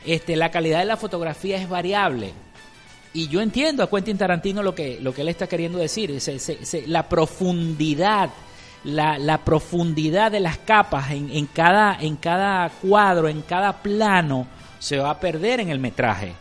[0.04, 2.32] Este, la calidad de la fotografía es variable.
[3.14, 6.20] Y yo entiendo a Quentin Tarantino lo que, lo que él está queriendo decir.
[6.20, 8.30] Se- se- se- la profundidad,
[8.82, 14.46] la, la profundidad de las capas en, en, cada, en cada cuadro, en cada plano,
[14.80, 16.32] se va a perder en el metraje.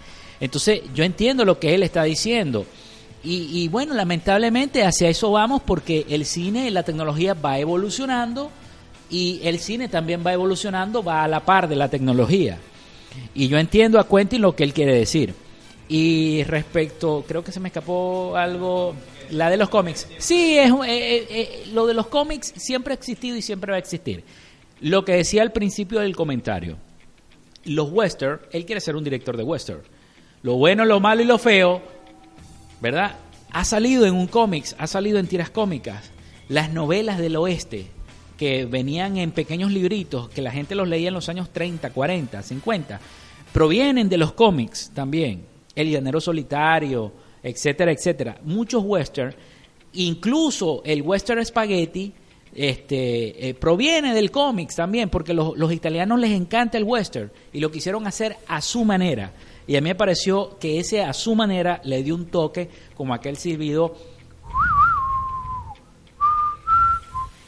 [0.42, 2.66] Entonces, yo entiendo lo que él está diciendo.
[3.24, 8.52] Y, y bueno, lamentablemente hacia eso vamos porque el cine, la tecnología va evolucionando
[9.12, 12.58] y el cine también va evolucionando, va a la par de la tecnología.
[13.36, 15.34] Y yo entiendo a Quentin lo que él quiere decir.
[15.90, 18.96] Y respecto, creo que se me escapó algo,
[19.32, 20.08] la de los cómics.
[20.18, 23.76] Sí, es, eh, eh, eh, lo de los cómics siempre ha existido y siempre va
[23.76, 24.24] a existir.
[24.80, 26.78] Lo que decía al principio del comentario,
[27.66, 29.82] los western, él quiere ser un director de western.
[30.44, 31.82] Lo bueno, lo malo y lo feo,
[32.82, 33.16] ¿verdad?
[33.52, 36.12] Ha salido en un cómics, ha salido en tiras cómicas.
[36.50, 37.88] Las novelas del oeste,
[38.38, 42.42] que venían en pequeños libritos, que la gente los leía en los años 30, 40,
[42.42, 43.00] 50,
[43.54, 45.46] provienen de los cómics también.
[45.76, 47.12] El llanero solitario,
[47.44, 48.40] etcétera, etcétera.
[48.44, 49.36] Muchos western,
[49.94, 52.14] incluso el western spaghetti,
[52.54, 57.60] este, eh, proviene del cómics también, porque los, los italianos les encanta el western y
[57.60, 59.32] lo quisieron hacer a su manera.
[59.68, 63.14] Y a mí me pareció que ese a su manera le dio un toque como
[63.14, 63.96] aquel silbido.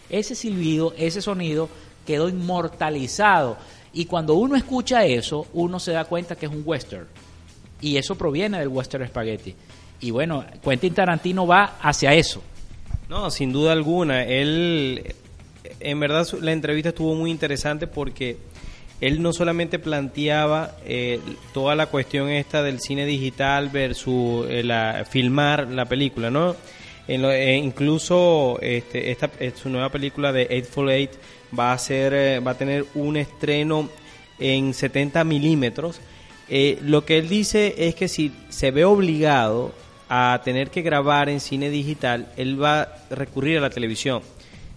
[0.10, 1.70] Ese silbido, ese sonido
[2.06, 3.58] quedó inmortalizado.
[3.94, 7.08] Y cuando uno escucha eso, uno se da cuenta que es un western.
[7.82, 9.56] Y eso proviene del western spaghetti.
[10.00, 12.42] Y bueno, Quentin Tarantino va hacia eso.
[13.10, 14.24] No, sin duda alguna.
[14.24, 15.16] Él,
[15.80, 18.38] en verdad, la entrevista estuvo muy interesante porque
[19.08, 21.20] él no solamente planteaba eh,
[21.54, 26.56] toda la cuestión esta del cine digital versus eh, filmar la película, ¿no?
[27.08, 31.12] En lo- eh, incluso este, esta, eh, su nueva película de Eightful Eight
[31.58, 33.90] va a ser, eh, va a tener un estreno
[34.40, 36.00] en 70 milímetros.
[36.82, 39.74] Lo que él dice es que si se ve obligado
[40.10, 44.22] a tener que grabar en cine digital, él va a recurrir a la televisión.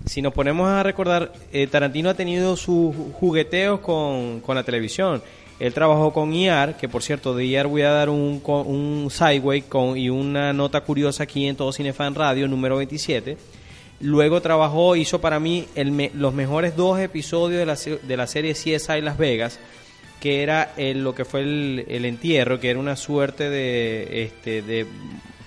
[0.04, 5.22] Si nos ponemos a recordar, eh, Tarantino ha tenido sus jugueteos con, con la televisión.
[5.58, 9.62] Él trabajó con IAR, que por cierto, de IAR voy a dar un, un sideway
[9.62, 13.36] con, y una nota curiosa aquí en Todo Cinefan Radio, número 27.
[14.00, 15.66] Luego trabajó, hizo para mí
[16.14, 19.58] los mejores dos episodios de la, de la serie CSI Las Vegas,
[20.20, 24.60] que era el- lo que fue el, el entierro, que era una suerte de, este,
[24.60, 24.86] de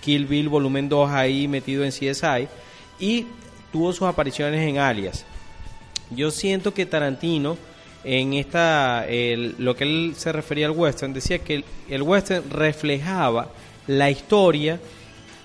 [0.02, 2.48] Kill Bill volumen 2 ahí metido en CSI,
[3.00, 3.28] y
[3.72, 5.26] tuvo sus apariciones en Alias.
[6.12, 7.58] Yo siento que Tarantino,
[8.04, 9.06] en esta,
[9.58, 13.50] lo que él se refería al western, decía que el, western reflejaba
[13.88, 14.80] la historia,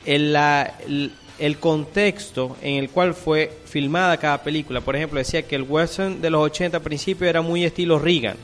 [0.07, 4.81] el, la- el, el contexto en el cual fue filmada cada película.
[4.81, 8.37] Por ejemplo, decía que el western de los 80 al principio era muy estilo Reagan.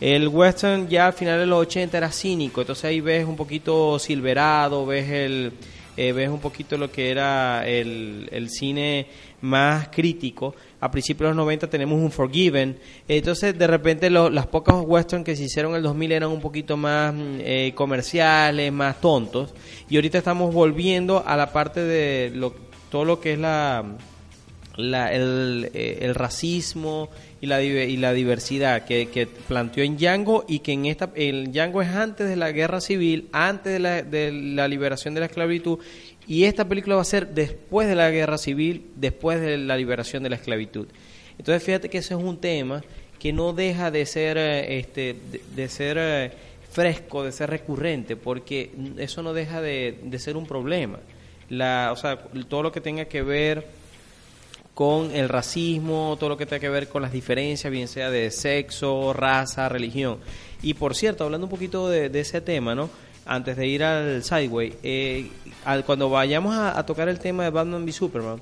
[0.00, 3.98] El western ya al final de los 80 era cínico, entonces ahí ves un poquito
[3.98, 5.52] Silverado, ves el
[5.98, 9.06] eh, ves un poquito lo que era el, el cine
[9.40, 10.54] más crítico.
[10.80, 12.78] A principios de los 90 tenemos un Forgiven.
[13.08, 16.40] Entonces, de repente, lo- las pocas western que se hicieron en el 2000 eran un
[16.40, 19.52] poquito más mm, eh, comerciales, más tontos.
[19.90, 22.54] Y ahorita estamos volviendo a la parte de lo,
[22.90, 23.84] todo lo que es la,
[24.78, 27.08] eh, el racismo
[27.40, 31.52] y la, y la diversidad que, que planteó en Django y que en esta el
[31.52, 35.26] Django es antes de la guerra civil, antes de la, de la liberación de la
[35.26, 35.78] esclavitud
[36.26, 40.22] y esta película va a ser después de la guerra civil, después de la liberación
[40.22, 40.88] de la esclavitud.
[41.38, 42.82] Entonces fíjate que ese es un tema
[43.18, 46.32] que no deja de ser eh, este de, de ser eh,
[46.70, 50.98] fresco, de ser recurrente, porque eso no deja de, de ser un problema.
[51.48, 53.77] La, o sea, todo lo que tenga que ver
[54.78, 58.30] con el racismo, todo lo que tenga que ver con las diferencias, bien sea de
[58.30, 60.18] sexo, raza, religión.
[60.62, 62.88] Y por cierto, hablando un poquito de, ese tema, ¿no?
[63.26, 65.30] Antes de ir al sideway, eh,
[65.64, 68.40] al- cuando vayamos a, tocar el tema de Batman v Superman,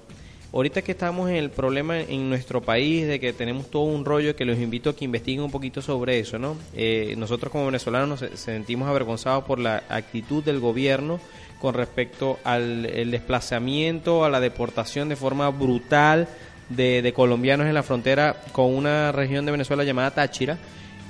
[0.53, 4.37] ahorita que estamos en el problema en nuestro país de que tenemos todo un rollo
[4.37, 6.59] que los invito a que investiguen un poquito sobre eso, ¿no?
[6.75, 11.18] Eh, nosotros como venezolanos nos se- sentimos avergonzados por la actitud del gobierno
[11.61, 16.29] con respecto al el desplazamiento, a la deportación de forma brutal
[16.69, 20.59] de, de colombianos en la frontera con una región de Venezuela llamada Táchira.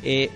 [0.03, 0.31] Eh,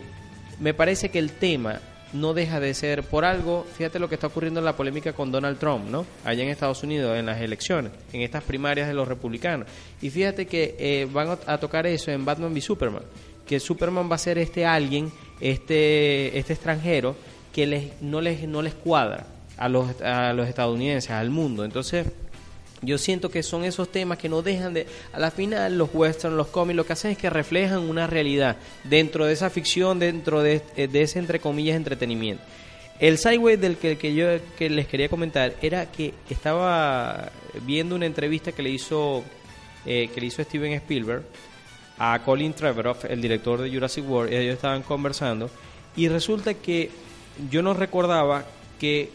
[0.58, 1.80] me parece que el tema
[2.12, 5.30] no deja de ser por algo, fíjate lo que está ocurriendo en la polémica con
[5.30, 6.04] Donald Trump, ¿no?
[6.24, 9.68] Allá en Estados Unidos, en las elecciones, en estas primarias de los republicanos.
[10.02, 13.02] Y fíjate que eh, van a, tocar eso en Batman v Superman,
[13.46, 17.14] que Superman va a ser este alguien, este, este extranjero,
[17.52, 19.26] que les, no, les, no les cuadra
[19.60, 21.64] a los, a los estadounidenses, al mundo.
[21.64, 22.06] Entonces,
[22.80, 24.86] yo siento que son esos temas que no dejan de...
[25.12, 28.56] A la final, los westerns, los cómics, lo que hacen es que reflejan una realidad
[28.84, 32.42] dentro de esa ficción, dentro de, eh, de ese, entre comillas, entretenimiento.
[32.98, 37.30] El sideway del que, que yo que les quería comentar era que estaba
[37.66, 39.22] viendo una entrevista que le hizo,
[39.84, 41.22] eh, que le hizo Steven Spielberg
[41.98, 45.50] a Colin Trevorrow, el director de Jurassic World, y ellos estaban conversando,
[45.96, 46.90] y resulta que
[47.50, 48.44] yo no recordaba
[48.80, 49.10] que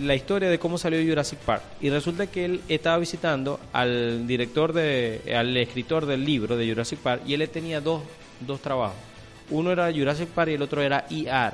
[0.00, 4.72] la historia de cómo salió Jurassic Park, y resulta que él estaba visitando al director
[4.72, 8.02] de, al escritor del libro de Jurassic Park, y él tenía dos,
[8.40, 8.96] dos trabajos.
[9.50, 11.52] Uno era Jurassic Park y el otro era ER.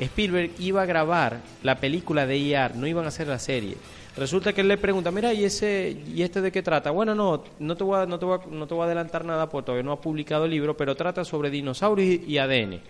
[0.00, 3.76] Spielberg iba a grabar la película de ER, no iban a hacer la serie.
[4.16, 6.90] Resulta que él le pregunta, mira, ¿y ese y este de qué trata?
[6.90, 9.24] Bueno, no, no te voy a, no te voy a, no te voy a adelantar
[9.24, 12.80] nada porque todavía no ha publicado el libro, pero trata sobre dinosaurios y ADN.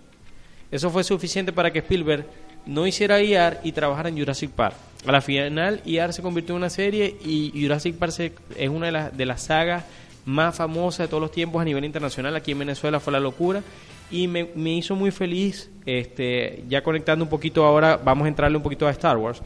[0.71, 2.27] Eso fue suficiente para que Spielberg
[2.67, 4.75] no hiciera IAR y trabajara en Jurassic Park.
[5.07, 8.87] A la final, IAR se convirtió en una serie y Jurassic Park se- es una
[8.87, 9.85] de las, de las sagas
[10.25, 12.35] más famosas de todos los tiempos a nivel internacional.
[12.35, 13.63] Aquí en Venezuela fue la locura
[14.11, 18.57] y me, me hizo muy feliz, este, ya conectando un poquito ahora, vamos a entrarle
[18.57, 19.41] un poquito a Star Wars.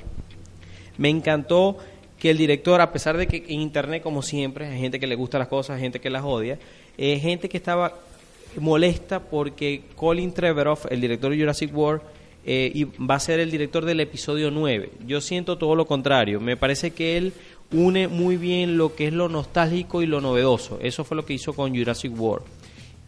[0.96, 1.76] Me encantó
[2.18, 5.14] que el director, a pesar de que en internet, como siempre, hay gente que le
[5.14, 6.58] gusta las cosas, hay gente que las odia,
[6.98, 7.94] eh, gente que estaba
[8.58, 12.02] molesta porque Colin Trevorrow, el director de Jurassic World,
[12.44, 14.92] eh, y va a ser el director del episodio 9.
[15.06, 16.40] Yo siento todo lo contrario.
[16.40, 17.32] Me parece que él
[17.72, 20.78] une muy bien lo que es lo nostálgico y lo novedoso.
[20.82, 22.46] Eso fue lo que hizo con Jurassic World.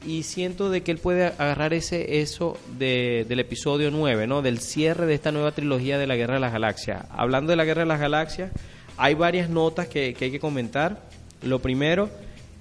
[0.07, 4.43] Y siento de que él puede agarrar ese eso de, del episodio 9, ¿no?
[4.43, 7.07] Del cierre de esta nueva trilogía de la Guerra de las Galaxias.
[7.11, 8.51] Hablando de la Guerra de las Galaxias,
[8.97, 11.03] hay varias notas que, que hay que comentar.
[11.43, 12.11] Lo primero,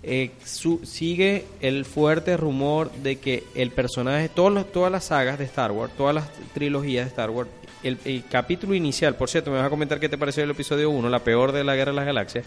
[0.04, 5.38] eh, su- sigue el fuerte rumor de que el personaje, todos los- todas las sagas
[5.38, 7.50] de Star Wars, todas las trilogías de Star Wars,
[7.84, 11.10] el, capítulo inicial, por cierto, me vas a comentar qué te pareció el episodio 1,
[11.10, 12.46] la peor de la Guerra de las Galaxias,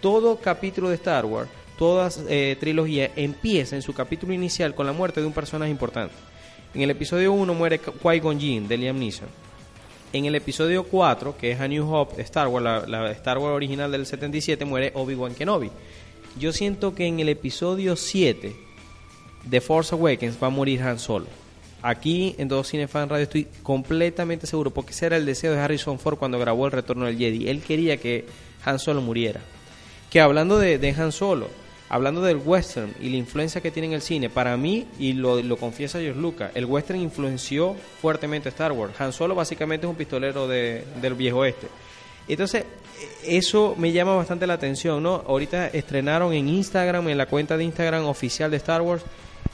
[0.00, 1.48] todo capítulo de Star Wars,
[1.78, 6.14] todas eh, trilogías, empieza en su capítulo inicial con la muerte de un personaje importante.
[6.74, 9.28] En el episodio 1 muere Qui-Gon Jinn de Liam Neeson.
[10.12, 13.54] En el episodio 4, que es A New Hope, Star Wars, la, la Star Wars
[13.54, 15.70] original del 77, muere Obi-Wan Kenobi.
[16.38, 18.54] Yo siento que en el episodio 7
[19.44, 21.26] de Force Awakens va a morir Han Solo.
[21.82, 25.60] Aquí en Todo Cine Fan Radio estoy completamente seguro, porque ese era el deseo de
[25.60, 27.48] Harrison Ford cuando grabó El Retorno del Jedi.
[27.48, 28.24] Él quería que
[28.64, 29.40] Han Solo muriera.
[30.10, 31.48] Que hablando de, Han Solo,
[31.90, 35.40] hablando del western y la influencia que tiene en el cine, para mí, y lo,
[35.42, 38.98] lo confiesa George Lucas, el western influenció fuertemente a Star Wars.
[39.00, 41.68] Han Solo básicamente es un pistolero de- del viejo oeste.
[42.28, 42.64] Entonces,
[43.26, 45.24] eso me llama bastante la atención, ¿no?
[45.26, 49.02] Ahorita estrenaron en Instagram, en la cuenta de Instagram oficial de Star Wars,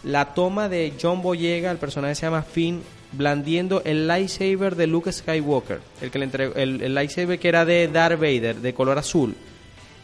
[0.03, 5.13] la toma de John Boyega, el personaje se llama Finn, blandiendo el lightsaber de Luke
[5.13, 9.35] Skywalker, el que le entregó, el, lightsaber que era de Darth Vader, de color azul.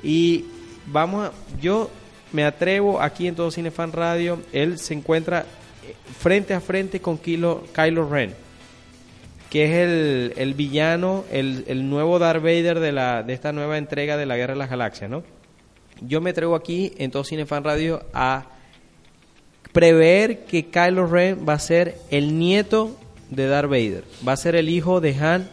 [0.02, 0.44] Y
[0.86, 1.90] vamos a, yo
[2.32, 7.16] me atrevo aquí en todo Cinefan Radio, él se encuentra eh, frente a frente con
[7.18, 8.45] Kylo, Kylo Ren
[9.56, 13.78] que es el, el villano, el, el nuevo Darth Vader de, la, de esta nueva
[13.78, 15.22] entrega de la Guerra de las Galaxias, ¿no?
[16.02, 18.44] Yo me atrevo aquí en todo Cinefan Radio a
[19.72, 22.98] prever que Kylo Ren va a ser el nieto
[23.30, 25.48] de Darth Vader, va a ser el hijo de Han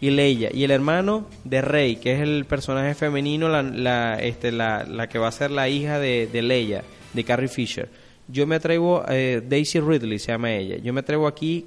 [0.00, 4.52] y Leia y el hermano de Rey, que es el personaje femenino, la, la, este,
[4.52, 7.88] la, la que va a ser la hija de, de Leia, de Carrie Fisher.
[8.28, 10.76] Yo me atrevo, eh, Daisy Ridley se llama ella.
[10.76, 11.66] Yo me atrevo aquí,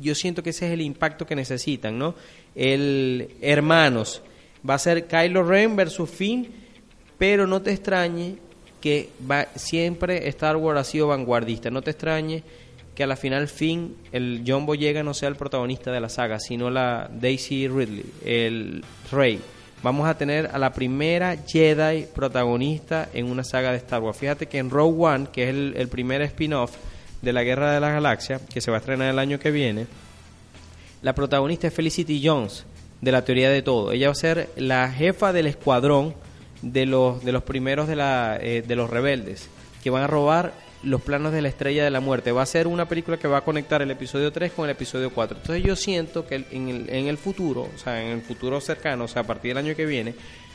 [0.00, 2.14] yo siento que ese es el impacto que necesitan, ¿no?
[2.54, 4.22] El hermanos
[4.68, 6.48] va a ser Kylo Ren versus Finn,
[7.18, 8.36] pero no te extrañe
[8.80, 11.70] que va, siempre Star Wars ha sido vanguardista.
[11.70, 12.42] No te extrañe
[12.94, 16.38] que a la final Finn, el John Boyega no sea el protagonista de la saga,
[16.38, 19.40] sino la Daisy Ridley, el Rey.
[19.82, 24.16] Vamos a tener a la primera Jedi protagonista en una saga de Star Wars.
[24.16, 26.76] Fíjate que en Rogue One, que es el, primer spin-off
[27.20, 29.88] de la Guerra de las Galaxias, que se va a estrenar el año que viene,
[31.02, 32.64] la protagonista es Felicity Jones,
[33.00, 33.90] de la teoría de todo.
[33.90, 36.14] Ella va a ser la jefa del escuadrón
[36.62, 39.48] de los, de los primeros de, la, eh, de los rebeldes,
[39.82, 40.52] que van a robar
[40.82, 42.32] los planos de la estrella de la muerte.
[42.32, 45.10] Va a ser una película que va a conectar el episodio 3 con el episodio
[45.10, 45.38] 4.
[45.38, 49.04] Entonces yo siento que en el, en el futuro, o sea, en el futuro cercano,
[49.04, 50.14] o sea, a partir del año que viene,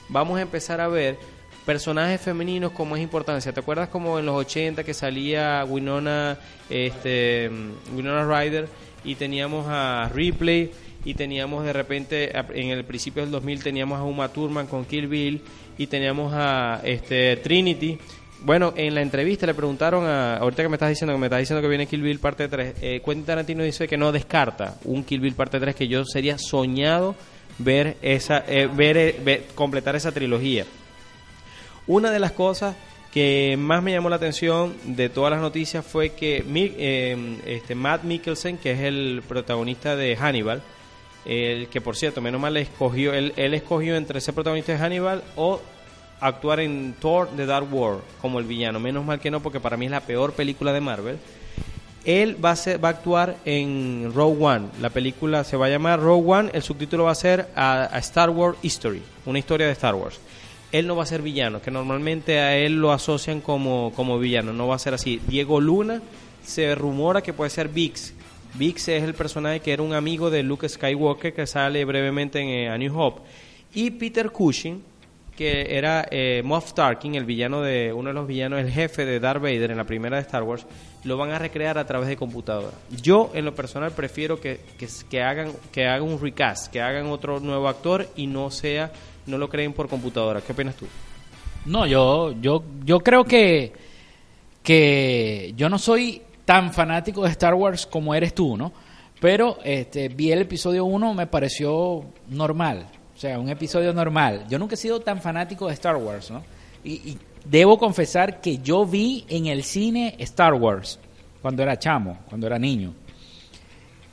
[0.10, 1.18] vamos a empezar a ver
[1.66, 3.54] personajes femeninos con más importancia.
[3.54, 6.38] ¿Te acuerdas como en los 80 que salía Winona,
[6.70, 7.52] este,
[7.94, 8.68] Winona Ryder
[9.04, 10.72] y teníamos a Ripley
[11.04, 15.08] y teníamos de repente en el principio del 2000 teníamos a Uma Thurman con Kill
[15.08, 15.42] Bill
[15.78, 17.98] y teníamos a este Trinity.
[18.48, 21.40] Bueno, en la entrevista le preguntaron a ahorita que me estás diciendo que me estás
[21.40, 25.04] diciendo que viene Kill Bill parte 3, eh, Quentin Tarantino dice que no descarta un
[25.04, 27.14] Kill Bill parte 3 que yo sería soñado
[27.58, 30.66] ver esa eh, ver, eh, ver- completar esa trilogía.
[31.88, 32.78] Una de las cosas
[33.12, 38.06] que más me llamó la atención de todas las noticias fue que eh, este Matt
[38.06, 40.62] Mikkelsen, que es el protagonista de Hannibal,
[41.26, 45.60] el que por cierto, menos mal escogió, él escogió entre ser protagonista de Hannibal o
[46.20, 48.80] actuar en Thor The Dark World como el villano.
[48.80, 51.18] Menos mal que no, porque para mí es la peor película de Marvel.
[52.06, 54.68] Él va a, ser- va a actuar en Rogue One.
[54.82, 56.50] La película se va a llamar Rogue One.
[56.54, 60.20] El subtítulo va a ser a, Star Wars History, una historia de Star Wars.
[60.72, 64.54] Él no va a ser villano, que normalmente a él lo asocian como, como villano.
[64.54, 65.22] No va a ser así.
[65.28, 66.02] Diego Luna
[66.44, 68.14] se rumora que puede ser Vix.
[68.54, 72.48] Vix es el personaje que era un amigo de Luke Skywalker que sale brevemente en
[72.50, 73.22] eh, A New Hope.
[73.74, 74.82] Y Peter Cushing,
[75.38, 79.20] que era eh, Moff Tarkin, el villano de uno de los villanos, el jefe de
[79.20, 80.66] Darth Vader en la primera de Star Wars,
[81.04, 82.76] lo van a recrear a través de computadora.
[83.02, 84.60] Yo en lo personal prefiero que,
[85.10, 88.92] que, hagan que hagan un recast, que hagan otro nuevo actor y no sea
[89.28, 90.42] no lo creen por computadora.
[90.42, 90.88] ¿Qué opinas tú?
[91.66, 93.74] No, yo, yo, yo creo que,
[94.64, 98.72] que yo no soy tan fanático de Star Wars como eres tú, ¿no?
[99.20, 102.88] Pero este, vi el episodio 1, me pareció normal.
[103.18, 104.46] O sea, un episodio normal.
[104.48, 106.44] Yo nunca he sido tan fanático de Star Wars, ¿no?
[106.84, 111.00] Y, debo confesar que yo vi en el cine Star Wars
[111.42, 112.94] cuando era chamo, cuando era niño.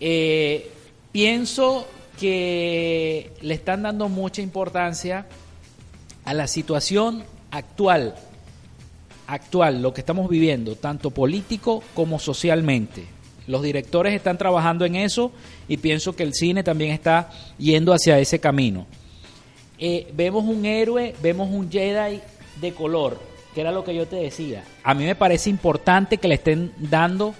[0.01, 0.71] Eh,
[1.13, 1.87] pienso
[2.19, 5.27] que le están dando mucha importancia
[6.25, 8.15] a la situación actual,
[9.27, 13.05] actual, lo que estamos viviendo, tanto político como socialmente.
[13.47, 15.33] Los directores están trabajando en eso
[15.69, 18.87] y pienso que el cine también está yendo hacia ese camino.
[19.79, 22.21] Eh, vemos un héroe, vemos un Jedi
[22.61, 23.21] de color,
[23.55, 24.65] que era lo que yo te decía.
[24.83, 27.35] A mí me parece importante que le estén dando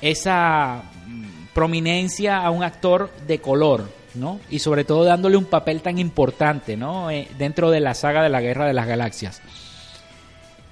[0.00, 4.40] esa mm, prominencia a un actor de color, ¿no?
[4.50, 7.10] Y sobre todo dándole un papel tan importante, ¿no?
[7.10, 9.42] Eh, dentro de la saga de la Guerra de las Galaxias.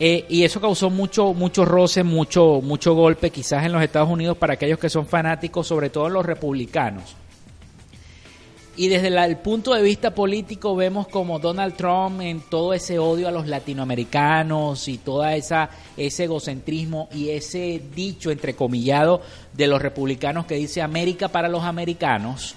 [0.01, 4.36] Eh, y eso causó mucho, mucho roce, mucho, mucho golpe, quizás en los Estados Unidos
[4.36, 7.16] para aquellos que son fanáticos, sobre todo los republicanos.
[8.76, 13.26] Y desde el punto de vista político vemos como Donald Trump en todo ese odio
[13.26, 19.20] a los latinoamericanos y toda esa ese egocentrismo y ese dicho entrecomillado
[19.53, 22.55] de los republicanos que dice América para los americanos.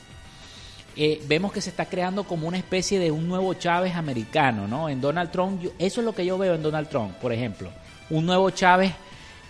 [0.95, 4.89] Eh, vemos que se está creando como una especie de un nuevo Chávez americano, ¿no?
[4.89, 7.69] En Donald Trump, eso es lo que yo veo en Donald Trump, por ejemplo.
[8.09, 8.93] Un nuevo Chávez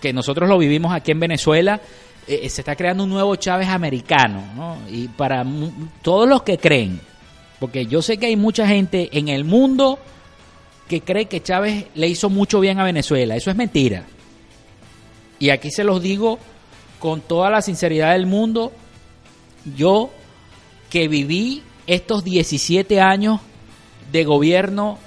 [0.02, 1.80] que nosotros lo vivimos aquí en Venezuela,
[2.28, 4.78] eh, se está creando un nuevo Chávez americano, ¿no?
[4.90, 5.46] Y para
[6.02, 7.00] todos los que creen,
[7.60, 10.00] porque yo sé que hay mucha gente en el mundo
[10.88, 14.04] que cree que Chávez le hizo mucho bien a Venezuela, eso es mentira.
[15.40, 16.38] Y aquí se los digo
[17.00, 18.72] con toda la sinceridad del mundo,
[19.76, 20.12] yo
[20.92, 23.40] que viví estos 17 años
[24.12, 25.00] de gobierno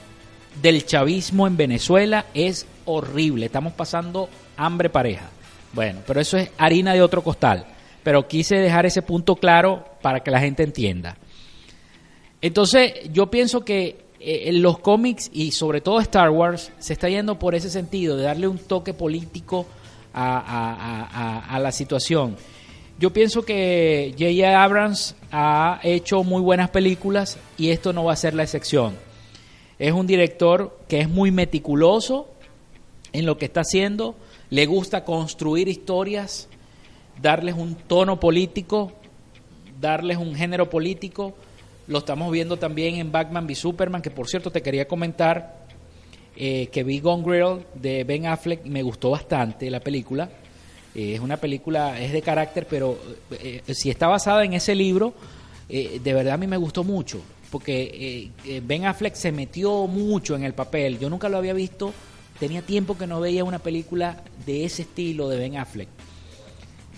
[0.60, 3.46] del chavismo en Venezuela es horrible.
[3.46, 5.28] Estamos pasando hambre pareja.
[5.74, 7.66] Bueno, pero eso es harina de otro costal.
[8.02, 11.16] Pero quise dejar ese punto claro para que la gente entienda.
[12.40, 17.38] Entonces, yo pienso que eh, los cómics y sobre todo Star Wars se está yendo
[17.38, 19.66] por ese sentido, de darle un toque político
[20.14, 22.36] a la situación.
[22.98, 24.62] Yo pienso que J.J.
[24.62, 28.94] Abrams ha hecho muy buenas películas y esto no va a ser la excepción.
[29.80, 32.28] Es un director que es muy meticuloso
[33.12, 34.14] en lo que está haciendo,
[34.50, 36.48] le gusta construir historias,
[37.20, 38.92] darles un tono político,
[39.80, 41.34] darles un género político.
[41.88, 45.66] Lo estamos viendo también en Batman v Superman, que por cierto te quería comentar
[46.36, 50.28] eh, que vi Gone Girl de Ben Affleck me gustó bastante la película.
[50.94, 52.96] Es una película, es de carácter, pero
[53.32, 55.12] eh, si está basada en ese libro,
[55.68, 57.20] eh, de verdad a mí me gustó mucho,
[57.50, 61.00] porque eh, Ben Affleck se metió mucho en el papel.
[61.00, 61.92] Yo nunca lo había visto,
[62.38, 65.88] tenía tiempo que no veía una película de ese estilo de Ben Affleck.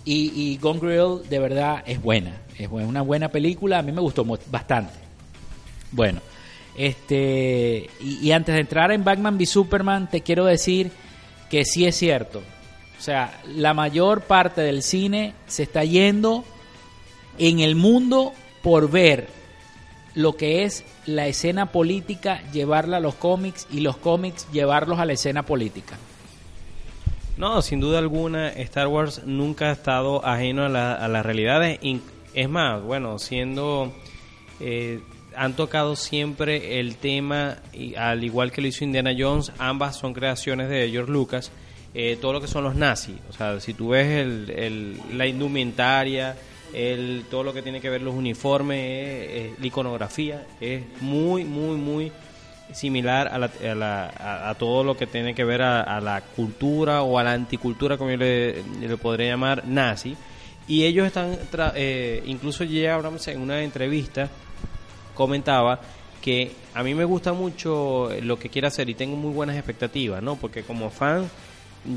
[0.05, 4.03] Y, y Gone Girl de verdad es buena, es una buena película, a mí me
[4.03, 4.93] gustó bastante.
[5.91, 6.21] Bueno,
[6.77, 10.91] este y, y antes de entrar en Batman v Superman, te quiero decir
[11.49, 12.43] que sí es cierto.
[12.99, 16.45] O sea, la mayor parte del cine se está yendo
[17.39, 18.33] en el mundo
[18.63, 19.29] por ver
[20.15, 25.05] lo que es la escena política, llevarla a los cómics y los cómics llevarlos a
[25.05, 25.97] la escena política.
[27.37, 31.79] No, sin duda alguna, Star Wars nunca ha estado ajeno a, la- a las realidades.
[32.35, 33.93] Es más, bueno, siendo...
[34.61, 35.01] eh,
[35.37, 40.15] han tocado siempre el tema, y al igual que lo hizo Indiana Jones, ambas son
[40.15, 41.53] creaciones de George Lucas,
[41.99, 43.17] eh, todo lo que son los nazis.
[43.31, 46.37] O sea, si tú ves el, la indumentaria,
[46.75, 51.45] el, todo lo que tiene que ver los uniformes, eh, eh, la iconografía, es muy,
[51.45, 52.13] muy, muy
[52.73, 56.21] similar a, la- a la- a- todo lo que tiene que ver a, a la
[56.21, 58.63] cultura o a la anticultura, como yo le,
[59.01, 60.17] podría llamar, nazi.
[60.69, 61.73] Y ellos están, tra-
[62.27, 62.93] incluso J.
[62.93, 64.29] Abrams en una entrevista
[65.15, 65.81] comentaba
[66.21, 70.23] que a mí me gusta mucho lo que quiere hacer y tengo muy buenas expectativas,
[70.23, 70.35] ¿no?
[70.37, 71.31] Porque como fan,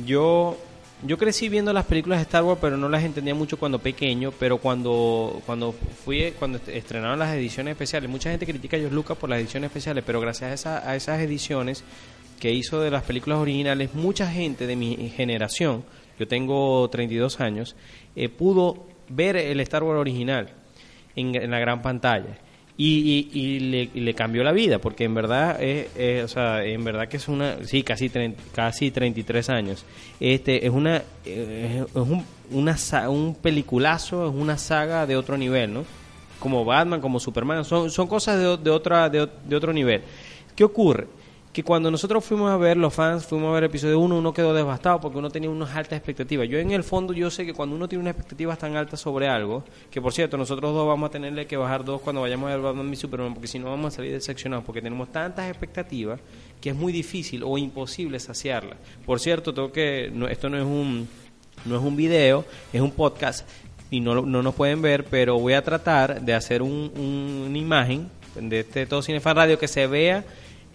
[0.05, 0.57] yo
[1.05, 4.31] yo crecí viendo las películas de Star Wars, pero no las entendía mucho cuando pequeño,
[4.37, 5.73] pero cuando cuando
[6.03, 9.39] fui cuando est- estrenaron las ediciones especiales, mucha gente critica a George Lucas por las
[9.39, 11.83] ediciones especiales, pero gracias a, a esas ediciones
[12.39, 15.83] que hizo de las películas originales, mucha gente de mi generación,
[16.19, 17.75] yo tengo 32 años,
[18.15, 20.49] eh, pudo ver el Star Wars original
[21.15, 22.37] en la gran pantalla.
[22.81, 27.09] Y, y- y le, cambió la vida, porque en verdad, es, o sea, en verdad
[27.09, 29.83] que es una, sí, casi, trein- casi 33 años.
[30.21, 32.77] Este es una, eh, es un, una,
[33.09, 35.83] un peliculazo, es una saga de otro nivel, ¿no?
[36.39, 40.01] Como Batman, como Superman, son, son cosas de, de otra, de, de otro nivel.
[40.55, 41.07] ¿Qué ocurre?
[41.51, 44.31] Que cuando nosotros fuimos a ver, los fans fuimos a ver el episodio 1, uno
[44.33, 46.47] quedó devastado porque uno tenía unas altas expectativas.
[46.47, 49.27] Yo en el fondo yo sé que cuando uno tiene unas expectativas tan altas sobre
[49.27, 52.53] algo, que por cierto, nosotros dos vamos a tenerle que bajar dos cuando vayamos a
[52.55, 56.19] ver Batman y Superman, porque si no vamos a salir decepcionados, porque tenemos tantas expectativas
[56.61, 58.77] que es muy difícil o imposible saciarlas.
[59.03, 61.07] Por cierto, tengo que, no, esto no es un,
[61.65, 63.49] no es un video, es un podcast
[63.89, 67.57] y no, no nos pueden ver, pero voy a tratar de hacer un- un- una
[67.57, 68.07] imagen
[68.39, 70.23] de este Todo Cinefan Radio que se vea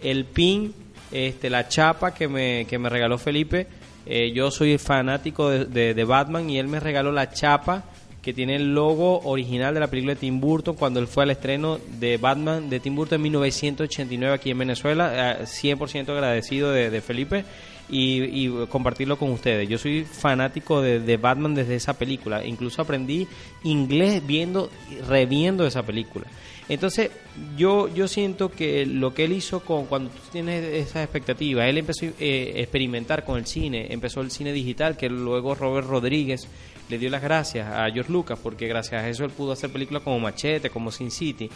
[0.01, 0.73] el pin,
[1.11, 3.67] este, la chapa que me, que me regaló Felipe.
[4.05, 7.83] Eh, yo soy fanático de, de- Batman y él me regaló la chapa
[8.21, 11.31] que tiene el logo original de la película de Tim Burton cuando él fue al
[11.31, 15.37] estreno de Batman de Tim Burton en 1989 aquí en Venezuela.
[15.41, 17.45] Eh, 100% agradecido de, de Felipe.
[17.87, 19.69] y, y compartirlo con ustedes.
[19.69, 22.43] Yo soy fanático de, de Batman desde esa película.
[22.45, 23.27] Incluso aprendí
[23.63, 24.71] inglés viendo,
[25.07, 26.25] reviendo esa película.
[26.67, 27.11] Entonces,
[27.55, 31.77] yo, yo siento que lo que él hizo con cuando tú tienes esas expectativas, él
[31.77, 36.47] empezó a eh, experimentar con el cine, empezó el cine digital, que luego Robert Rodríguez
[36.89, 40.01] le dio las gracias a George Lucas, porque gracias a eso él pudo hacer películas
[40.01, 41.49] como Machete, como Sin City.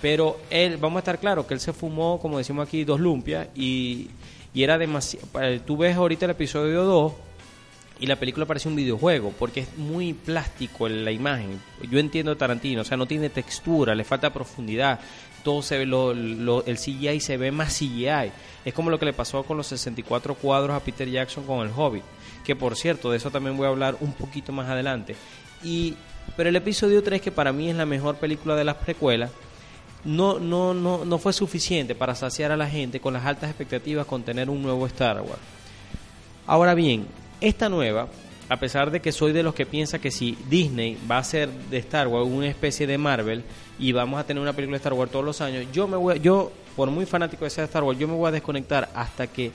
[0.00, 3.48] Pero él, vamos a estar claros, que él se fumó, como decimos aquí, dos lumpias
[3.56, 4.08] y,
[4.54, 5.26] y era demasiado...
[5.64, 7.12] Tú ves ahorita el episodio 2
[8.02, 11.60] y la película parece un videojuego porque es muy plástico en la imagen.
[11.88, 14.98] Yo entiendo Tarantino, o sea, no tiene textura, le falta profundidad.
[15.44, 18.32] Todo se ve, lo, lo- el CGI se ve más CGI.
[18.64, 21.72] Es como lo que le pasó con los 64 cuadros a Peter Jackson con El
[21.76, 22.02] Hobbit.
[22.44, 25.14] Que por cierto, de eso también voy a hablar un poquito más adelante.
[25.62, 25.94] Y,
[26.36, 29.30] pero el episodio 3, que para mí es la mejor película de las precuelas,
[30.04, 34.06] no, no, no, no fue suficiente para saciar a la gente con las altas expectativas
[34.06, 35.38] con tener un nuevo Star Wars.
[36.48, 37.06] Ahora bien,
[37.42, 38.08] esta nueva,
[38.48, 41.48] a pesar de que soy de los que piensa que si Disney va a ser
[41.50, 43.44] de Star Wars una especie de Marvel
[43.78, 46.20] y vamos a tener una película de Star Wars todos los años, yo me voy,
[46.20, 49.50] yo por muy fanático de ser Star Wars, yo me voy a desconectar hasta que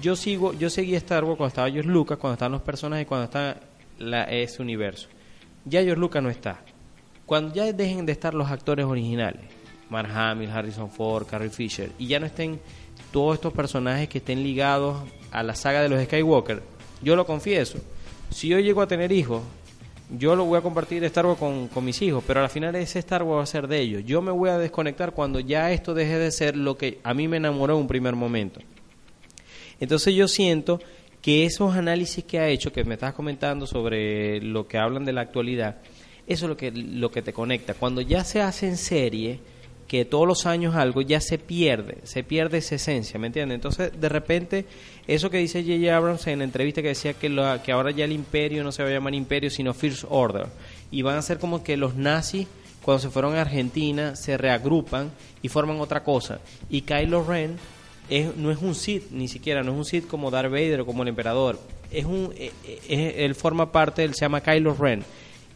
[0.00, 3.24] yo sigo, yo seguí Star Wars cuando estaba George Lucas, cuando estaban los personajes, cuando
[3.24, 3.60] está
[3.98, 5.08] la, ese universo.
[5.64, 6.60] Ya George Lucas no está.
[7.26, 9.42] Cuando ya dejen de estar los actores originales,
[9.90, 12.60] Mark Hamill, Harrison Ford, Carrie Fisher, y ya no estén
[13.12, 14.98] todos estos personajes que estén ligados
[15.30, 16.62] a la saga de los Skywalker,
[17.02, 17.78] yo lo confieso,
[18.30, 19.42] si yo llego a tener hijos,
[20.10, 22.98] yo lo voy a compartir Star Wars con, con mis hijos, pero al final ese
[22.98, 24.02] Star Wars va a ser de ellos.
[24.06, 27.28] Yo me voy a desconectar cuando ya esto deje de ser lo que a mí
[27.28, 28.60] me enamoró en un primer momento.
[29.80, 30.80] Entonces yo siento
[31.20, 35.12] que esos análisis que ha hecho, que me estás comentando sobre lo que hablan de
[35.12, 35.76] la actualidad,
[36.26, 37.74] eso es lo que, lo que te conecta.
[37.74, 39.40] Cuando ya se hace en serie,
[39.88, 43.56] que todos los años algo ya se pierde, se pierde esa esencia, ¿me entiendes?
[43.56, 44.66] Entonces, de repente,
[45.06, 45.96] eso que dice J.J.
[45.96, 48.92] Abrams en la entrevista que decía que, ahora ya el imperio no se va a
[48.92, 50.46] llamar imperio, sino First Order,
[50.90, 52.46] y van a ser como que los nazis,
[52.82, 55.10] cuando se fueron a Argentina, se reagrupan
[55.40, 56.38] y forman otra cosa.
[56.68, 57.56] Y Kylo Ren
[58.10, 60.86] es, no es un Sith, ni siquiera, no es un Sith como Darth Vader o
[60.86, 61.58] como el Emperador.
[61.90, 65.02] Es un, eh, eh, él forma parte, él se llama Kylo Ren.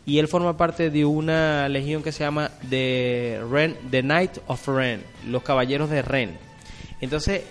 [0.05, 4.67] Y él forma parte de una legión que se llama The, Ren, The Knight of
[4.67, 6.37] Ren, los Caballeros de Ren.
[7.01, 7.43] Entonces,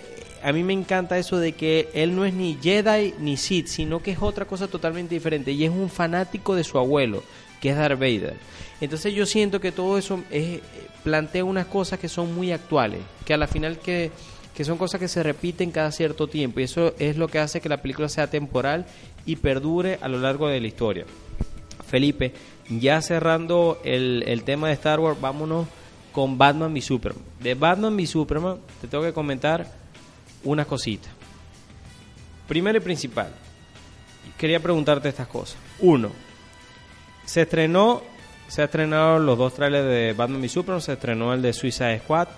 [0.42, 4.02] a mí me encanta eso de que él no es ni Jedi ni Sith, sino
[4.02, 5.52] que es otra cosa totalmente diferente.
[5.52, 7.22] Y es un fanático de su abuelo,
[7.60, 8.34] que es Darth Vader.
[8.80, 10.60] Entonces yo siento que todo eso es,
[11.04, 14.10] plantea unas cosas que son muy actuales, que a la final que,
[14.54, 16.60] que son cosas que se repiten cada cierto tiempo.
[16.60, 18.86] Y eso es lo que hace que la película sea temporal
[19.24, 21.06] y perdure a lo largo de la historia.
[21.92, 22.32] Felipe,
[22.70, 25.66] ya cerrando el, el tema de Star Wars, vámonos
[26.10, 27.22] con Batman y Superman.
[27.38, 29.70] De Batman y Superman te tengo que comentar
[30.42, 31.12] unas cositas.
[32.48, 33.28] Primero y principal,
[34.38, 35.58] quería preguntarte estas cosas.
[35.80, 36.10] Uno,
[37.26, 38.00] se estrenó,
[38.48, 41.98] se han estrenado los dos trailers de Batman y Superman, se estrenó el de Suicide
[41.98, 42.28] Squad,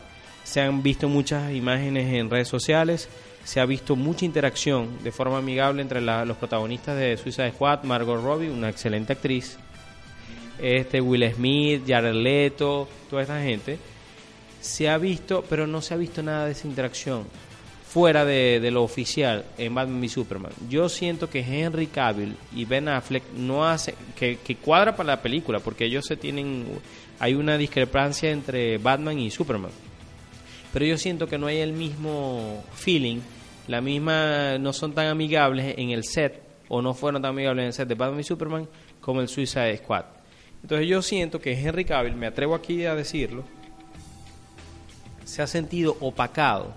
[0.42, 3.08] se han visto muchas imágenes en redes sociales,
[3.44, 8.22] se ha visto mucha interacción de forma amigable entre los protagonistas de Suicide Squad, Margot
[8.22, 9.58] Robbie, una excelente actriz,
[10.58, 13.78] este Will Smith, Jared Leto, toda esta gente,
[14.60, 17.24] se ha visto, pero no se ha visto nada de esa interacción
[17.86, 20.52] fuera de, de lo oficial en Batman y Superman.
[20.68, 25.22] Yo siento que Henry Cavill y Ben Affleck no hacen, que, que cuadra para la
[25.22, 26.64] película, porque ellos se tienen,
[27.20, 29.70] hay una discrepancia entre Batman y Superman
[30.74, 33.20] pero yo siento que no hay el mismo feeling,
[33.66, 37.66] la misma, no son tan amigables en el set, o no fueron tan amigables en
[37.68, 38.68] el set de Batman y Superman
[39.00, 40.04] como el Suicide Squad.
[40.62, 43.44] Entonces yo siento que Henry Cavill, me atrevo aquí a decirlo,
[45.24, 46.72] se ha sentido opacado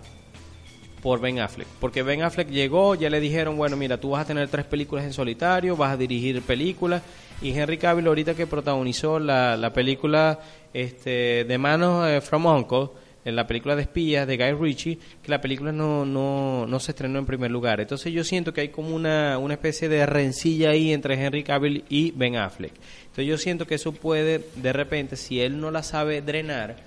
[1.02, 1.68] por Ben Affleck.
[1.80, 5.06] Porque Ben Affleck llegó, ya le dijeron, bueno, mira, tú vas a tener tres películas
[5.06, 7.02] en solitario, vas a dirigir películas.
[7.42, 10.40] Y Henry Cavill, ahorita que protagonizó la, la película
[10.74, 12.90] este, de Manos eh, from Uncle,
[13.28, 16.91] en la película de espías de Guy Ritchie, que la película no, no, no se
[16.91, 17.82] estrenó en primer lugar.
[17.82, 21.84] Entonces yo siento que hay como una, una especie de rencilla ahí entre Henry Cavill
[21.89, 22.71] y Ben Affleck.
[23.01, 26.78] Entonces yo siento que eso puede, de repente, si él no la sabe drenar,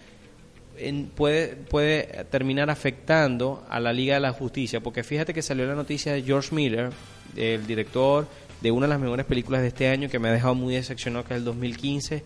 [0.79, 5.67] en- puede, puede terminar afectando a la Liga de la Justicia, porque fíjate que salió
[5.67, 6.91] la noticia de George Miller,
[7.37, 8.27] el director
[8.63, 11.25] de una de las mejores películas de este año que me ha dejado muy decepcionado,
[11.25, 12.23] que es el 2015,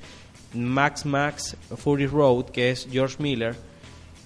[0.55, 3.57] Max Max Fury Road, que es George Miller.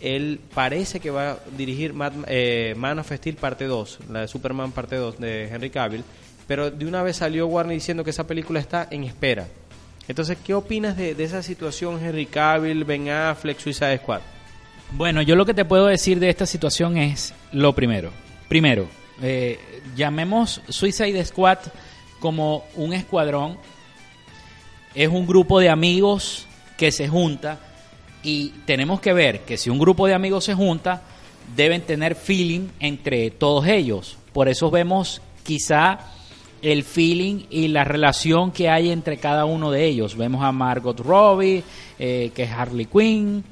[0.01, 1.95] Él parece que va a dirigir
[2.27, 6.05] eh, Man of Steel parte 2, la de Superman parte 2 de Henry Cavill,
[6.47, 9.49] pero de una vez salió Warner diciendo que esa película está en espera.
[10.07, 14.21] Entonces, ¿qué opinas de, de esa situación, Henry Cavill, Ben Affleck, Suicide Squad?
[14.93, 18.11] Bueno, yo lo que te puedo decir de esta situación es lo primero.
[18.49, 18.89] Primero,
[19.21, 19.59] eh,
[19.95, 21.59] llamemos Suicide Squad
[22.21, 23.59] como un escuadrón,
[24.95, 26.47] es un grupo de amigos
[26.77, 27.59] que se junta
[28.23, 31.03] y tenemos que ver que si un grupo de amigos se junta,
[31.57, 34.16] deben tener feeling entre todos ellos.
[34.33, 35.99] Por eso vemos quizá
[36.61, 40.16] el feeling y la relación que hay entre cada uno de ellos.
[40.16, 41.62] Vemos a Margot Robbie,
[41.99, 43.45] eh, que es Harley Quinn,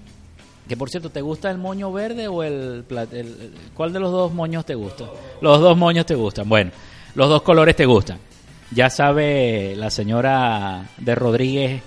[0.68, 4.32] que por cierto, ¿te gusta el moño verde o el, el- ¿Cuál de los dos
[4.34, 5.04] moños te gusta?
[5.40, 6.48] Los dos moños te gustan.
[6.48, 6.72] Bueno,
[7.14, 8.18] los dos colores te gustan.
[8.72, 11.82] Ya sabe la señora de Rodríguez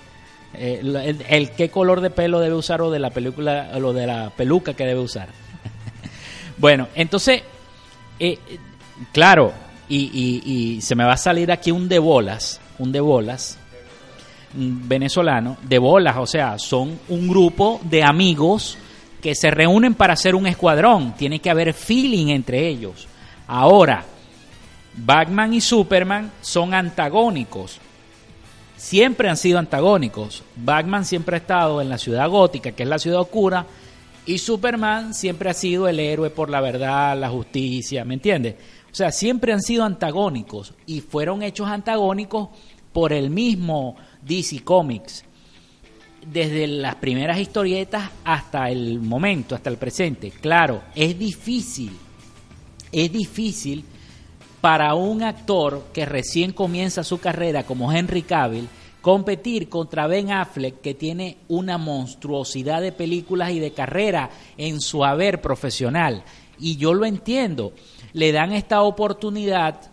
[0.54, 4.30] eh, el, qué color de pelo debe usar o de la película o de la
[4.30, 5.28] peluca que debe usar.
[6.58, 7.42] bueno, entonces,
[8.18, 8.38] eh,
[9.12, 9.52] claro,
[9.88, 10.42] y, y-
[10.76, 13.58] y se me va a salir aquí un de bolas, un de bolas
[14.54, 18.76] venezolano, de bolas, o sea, son un grupo de amigos
[19.22, 23.06] que se reúnen para hacer un escuadrón, tiene que haber feeling entre ellos.
[23.46, 24.04] Ahora,
[24.96, 27.78] Batman y Superman son antagónicos,
[28.80, 30.42] siempre han sido antagónicos.
[30.56, 33.66] Batman siempre ha estado en la ciudad gótica, que es la ciudad oscura,
[34.24, 38.54] y Superman siempre ha sido el héroe por la verdad, la justicia, ¿me entiendes?
[38.90, 42.48] O sea, siempre han sido antagónicos y fueron hechos antagónicos
[42.92, 45.24] por el mismo DC Comics.
[46.26, 50.30] Desde las primeras historietas hasta el momento, hasta el presente.
[50.30, 51.92] Claro, es difícil,
[52.90, 53.84] es difícil
[54.60, 58.68] para un actor que recién comienza su carrera como Henry Cavill
[59.00, 65.04] competir contra Ben Affleck que tiene una monstruosidad de películas y de carrera en su
[65.04, 66.22] haber profesional.
[66.58, 67.72] Y yo lo entiendo.
[68.12, 69.90] Le dan esta oportunidad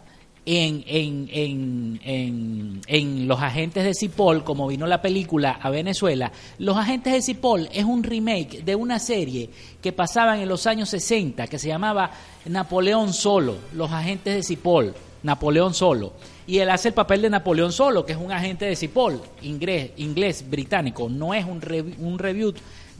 [0.49, 6.77] en, en, en, en, Los Agentes de Cipoll, como vino la película a Venezuela, Los
[6.77, 9.49] Agentes de Cipoll es un remake de una serie
[9.81, 12.11] que pasaban en los años 60, que se llamaba
[12.45, 14.93] Napoleón Solo, Los Agentes de Cipoll,
[15.23, 16.13] Napoleón Solo.
[16.47, 19.91] Y él hace el papel de Napoleón Solo, que es un agente de Cipoll, inglés,
[19.97, 21.61] inglés británico, no es un,
[21.99, 22.53] un review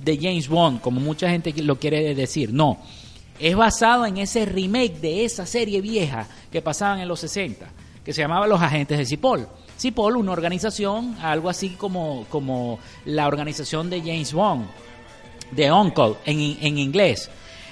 [0.04, 2.78] de James Bond, como mucha gente lo quiere decir, no
[3.40, 7.68] es basado en ese remake de esa serie vieja que pasaban en los 60,
[8.04, 9.48] que se llamaba Los Agentes de Cipoll.
[9.80, 14.66] Cipoll, una organización, algo así como, como la organización de James Bond,
[15.52, 17.30] de Uncle en, en inglés.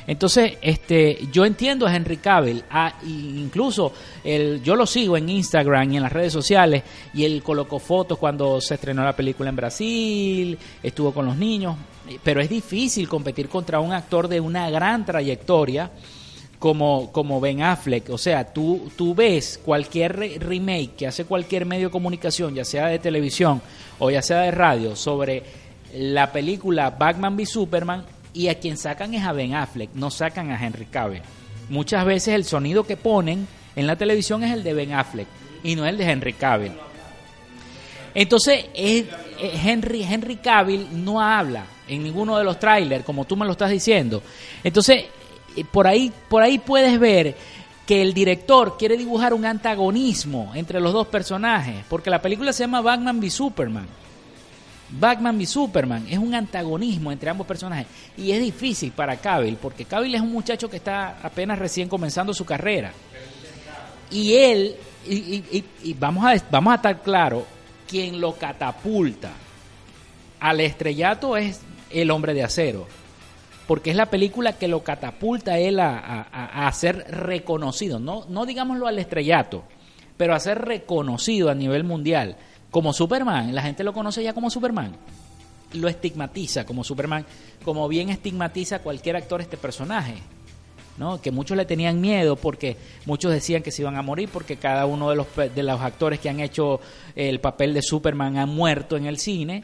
[0.07, 2.63] Entonces, este, yo entiendo a Henry Cavill,
[3.07, 3.91] incluso
[4.23, 8.19] el, yo lo sigo en Instagram y en las redes sociales, y él colocó fotos
[8.19, 11.75] cuando se estrenó la película en Brasil, estuvo con los niños,
[12.23, 15.91] pero es difícil competir contra un actor de una gran trayectoria
[16.59, 18.09] como, como Ben Affleck.
[18.09, 22.65] O sea, tú, tú ves cualquier re- remake que hace cualquier medio de comunicación, ya
[22.65, 23.61] sea de televisión
[23.99, 25.43] o ya sea de radio, sobre
[25.93, 28.03] la película Batman v Superman
[28.33, 31.21] y a quien sacan es a Ben Affleck, no sacan a Henry Cavill.
[31.69, 35.27] Muchas veces el sonido que ponen en la televisión es el de Ben Affleck
[35.63, 36.73] y no el de Henry Cavill.
[38.13, 39.05] Entonces, es-
[39.39, 43.51] eh, Henry, Henry Cavill no habla en ninguno de los trailers, como tú me lo
[43.53, 44.21] estás diciendo.
[44.63, 45.05] Entonces,
[45.55, 47.35] eh, por ahí, por ahí puedes ver
[47.85, 52.63] que el director quiere dibujar un antagonismo entre los dos personajes, porque la película se
[52.63, 53.85] llama Batman v Superman.
[54.89, 59.85] Batman v Superman es un antagonismo entre ambos personajes y es difícil para Cavill porque
[59.85, 62.91] Cavill es un muchacho que está apenas recién comenzando su carrera
[64.11, 64.75] y él
[65.07, 67.45] y, y- y- y vamos a vamos a estar claro
[67.87, 69.31] quien lo catapulta
[70.39, 72.87] al estrellato es el hombre de acero.
[73.67, 78.45] Porque es la película que lo catapulta él a, a- a- ser reconocido no no
[78.45, 79.63] digámoslo al estrellato
[80.17, 82.37] pero a ser reconocido a nivel mundial
[82.71, 83.53] como Superman.
[83.55, 84.95] La gente lo conoce ya como Superman.
[85.73, 87.25] Lo estigmatiza como Superman
[87.63, 90.15] como bien estigmatiza cualquier actor este personaje
[90.97, 91.19] ¿no?
[91.19, 94.85] que muchos le tenían miedo porque muchos decían que se iban a morir porque cada
[94.85, 96.79] uno de los, de los actores que han hecho
[97.15, 99.63] el papel de Superman han muerto en el cine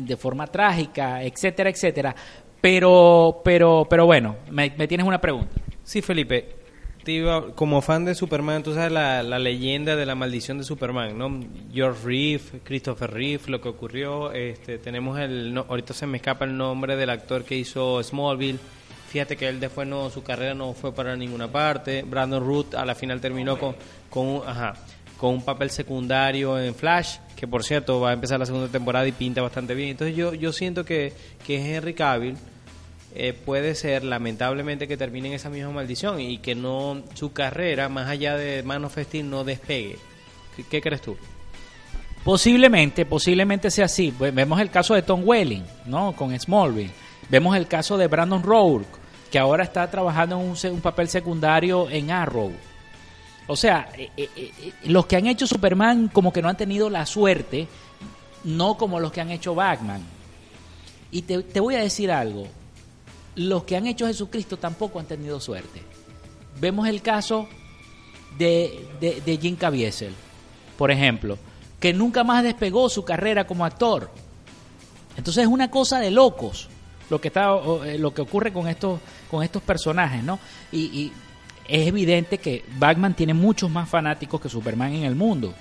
[0.00, 2.14] de forma trágica, etcétera, etcétera.
[2.60, 5.50] Pero, pero, pero bueno, me, tienes una pregunta.
[5.82, 6.56] Sí, Felipe.
[7.56, 11.40] como fan de Superman, tú sabes la, la leyenda de la maldición de Superman, ¿no?
[11.72, 14.30] George Reeve, Christopher Reeve, lo que ocurrió.
[14.32, 15.52] Este, tenemos el.
[15.52, 18.60] no, ahorita se me escapa el nombre del actor que hizo Smallville.
[19.08, 22.02] Fíjate que él después no, su carrera no fue para ninguna parte.
[22.02, 23.74] Brandon Root a la final terminó con,
[24.08, 24.74] con, un, ajá,
[25.22, 29.06] con un papel secundario en Flash, que por cierto va a empezar la segunda temporada
[29.06, 29.90] y pinta bastante bien.
[29.90, 31.12] Entonces yo, yo siento que,
[31.46, 32.36] que Henry Cavill
[33.14, 37.88] eh, puede ser lamentablemente que termine en esa misma maldición y que no su carrera
[37.88, 39.96] más allá de Man of Steel no despegue.
[40.68, 41.16] ¿Qué, crees tú?
[42.24, 44.12] Posiblemente, posiblemente sea así.
[44.18, 46.14] Ve- Vemos el caso de Tom Welling, ¿no?
[46.16, 46.90] Con Smallville.
[47.28, 49.00] Vemos el caso de Brandon Rourke
[49.30, 52.52] que ahora está trabajando en un, un papel secundario en Arrow.
[53.46, 56.88] O sea, eh, eh, eh, los que han hecho Superman como que no han tenido
[56.88, 57.66] la suerte,
[58.44, 60.02] no como los que han hecho Batman.
[61.10, 62.46] Y te, te voy a decir algo,
[63.34, 65.82] los que han hecho Jesucristo tampoco han tenido suerte.
[66.60, 67.48] Vemos el caso
[68.38, 70.14] de, de, de Jim Caviezel,
[70.78, 71.36] por ejemplo,
[71.80, 74.10] que nunca más despegó su carrera como actor.
[75.16, 76.68] Entonces es una cosa de locos
[77.10, 77.50] lo que está
[77.98, 78.98] lo que ocurre con estos
[79.30, 80.38] con estos personajes, ¿no?
[80.70, 81.12] Y
[81.68, 85.54] es evidente que Batman tiene muchos más fanáticos que Superman en el mundo.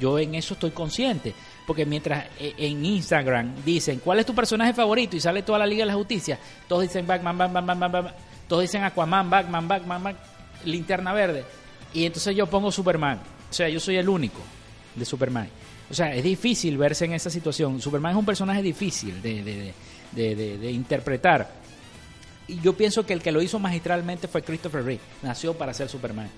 [0.00, 1.34] Yo en eso estoy consciente,
[1.66, 5.66] porque mientras eh, en Instagram dicen cuál es tu personaje favorito y sale toda la
[5.66, 8.14] Liga de la Justicia, todos dicen Batman, Batman, Batman, Batman,
[8.48, 10.16] todos dicen Aquaman, Batman, Batman, Batman,
[10.64, 11.44] Linterna Verde,
[11.92, 13.20] y entonces yo pongo Superman.
[13.50, 14.40] O sea, yo soy el único
[14.94, 15.48] de Superman.
[15.90, 17.78] O sea, es difícil verse en esa situación.
[17.82, 19.74] Superman es un personaje difícil de, de-
[20.12, 21.50] de- de- de interpretar.
[22.60, 25.00] Yo pienso que el que lo hizo magistralmente fue Christopher Reeve.
[25.22, 26.28] Nació para ser Superman.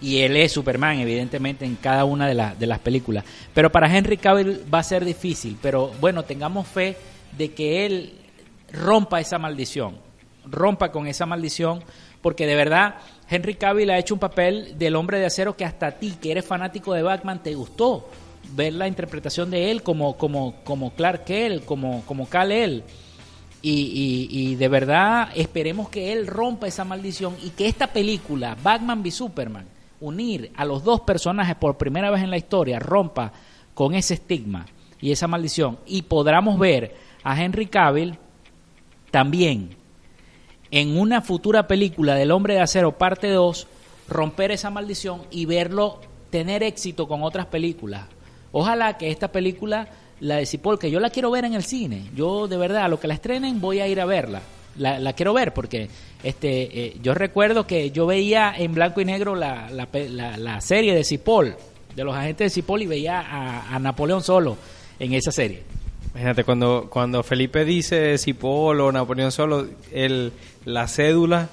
[0.00, 3.24] Y él es Superman, evidentemente, en cada una de, la- de las películas.
[3.54, 5.56] Pero para Henry Cavill va a ser difícil.
[5.62, 6.96] Pero bueno, tengamos fe
[7.36, 8.12] de que él
[8.72, 9.96] rompa esa maldición.
[10.44, 11.82] Rompa con esa maldición.
[12.20, 12.96] Porque de verdad,
[13.30, 16.30] Henry Cavill ha hecho un papel del hombre de acero que hasta a ti, que
[16.32, 18.08] eres fanático de Batman, te gustó.
[18.54, 22.84] Ver la interpretación de él como, como, como Clark Kent, como, como Kal-El.
[23.68, 29.10] Y, de verdad esperemos que él rompa esa maldición y que esta película, Batman v
[29.10, 29.66] Superman,
[30.00, 33.32] unir a los dos personajes por primera vez en la historia, rompa
[33.74, 34.66] con ese estigma
[35.00, 35.78] y esa maldición.
[35.84, 36.94] Y podamos ver
[37.24, 38.18] a Henry Cavill
[39.10, 39.70] también
[40.70, 43.66] en una futura película del Hombre de Acero parte 2,
[44.08, 46.00] romper esa maldición y verlo
[46.30, 48.04] tener éxito con otras películas.
[48.52, 49.88] Ojalá que esta película,
[50.20, 52.04] la de Cipoll, que yo la quiero ver en el cine.
[52.14, 54.40] Yo de verdad, a lo que la estrenen voy a ir a verla.
[54.78, 55.88] La, la quiero ver porque
[56.22, 59.88] este eh, yo recuerdo que yo veía en blanco y negro la, la,
[60.36, 61.54] la- serie de Cipoll,
[61.94, 63.20] de los agentes de Cipoll y veía
[63.74, 64.56] a, Napoleón solo
[64.98, 65.62] en esa serie.
[66.10, 70.32] Imagínate, cuando, cuando Felipe dice Cipoll o Napoleón Solo, el,
[70.64, 71.48] la cédula,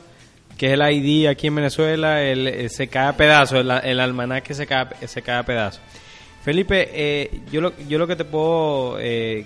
[0.58, 4.00] que es el ID aquí en Venezuela, el, eh, se cae a pedazos, el, el
[4.00, 5.82] almanaque se cae, se cae a pedazos.
[6.44, 9.46] Felipe, eh, yo, lo, yo lo que te puedo eh,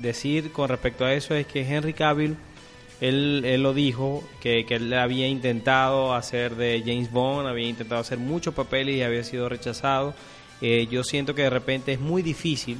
[0.00, 2.36] decir con respecto a eso es que Henry Cavill,
[3.00, 8.00] él, él lo dijo, que, que él había intentado hacer de James Bond, había intentado
[8.00, 10.14] hacer muchos papeles y había sido rechazado.
[10.60, 12.78] Eh, yo siento que de repente es muy difícil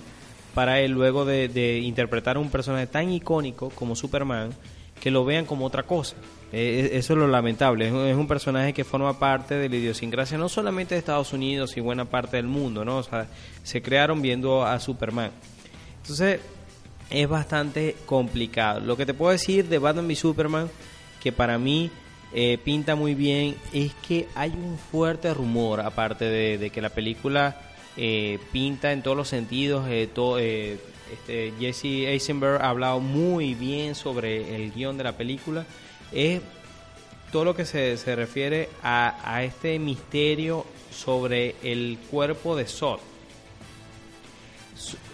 [0.55, 4.51] para él luego de, de interpretar un personaje tan icónico como Superman
[5.01, 6.17] que lo vean como otra cosa.
[6.53, 7.87] Eh, eso es lo lamentable.
[7.89, 11.81] Es un, personaje que forma parte de la idiosincrasia no solamente de Estados Unidos y
[11.81, 12.99] buena parte del mundo, ¿no?
[12.99, 13.27] O sea,
[13.63, 15.31] se crearon viendo a Superman.
[16.03, 16.41] Entonces,
[17.11, 18.81] es bastante complicado.
[18.81, 20.71] Lo que te puedo decir de Batman v Superman,
[21.23, 21.91] que para mí
[22.33, 27.57] eh, pinta muy bien, es que hay un fuerte rumor, aparte de, que la película
[27.97, 29.87] eh, pinta en todos los sentidos.
[29.89, 30.79] eh, to- eh,
[31.13, 35.67] este, Jesse Eisenberg ha hablado muy bien sobre el guion de la película.
[36.13, 36.41] Es
[37.33, 43.01] todo lo que se, refiere a, este misterio sobre el cuerpo de Zod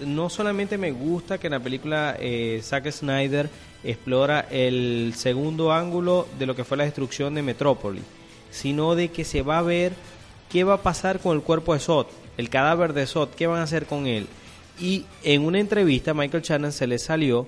[0.00, 3.48] no solamente me gusta que en la película eh, Zack Snyder
[3.84, 8.02] explora el segundo ángulo de lo que fue la destrucción de Metrópolis,
[8.50, 9.92] sino de que se va a ver
[10.50, 13.60] qué va a pasar con el cuerpo de Zod, el cadáver de Zod, qué van
[13.60, 14.26] a hacer con él.
[14.80, 17.46] Y en una entrevista Michael Shannon se le salió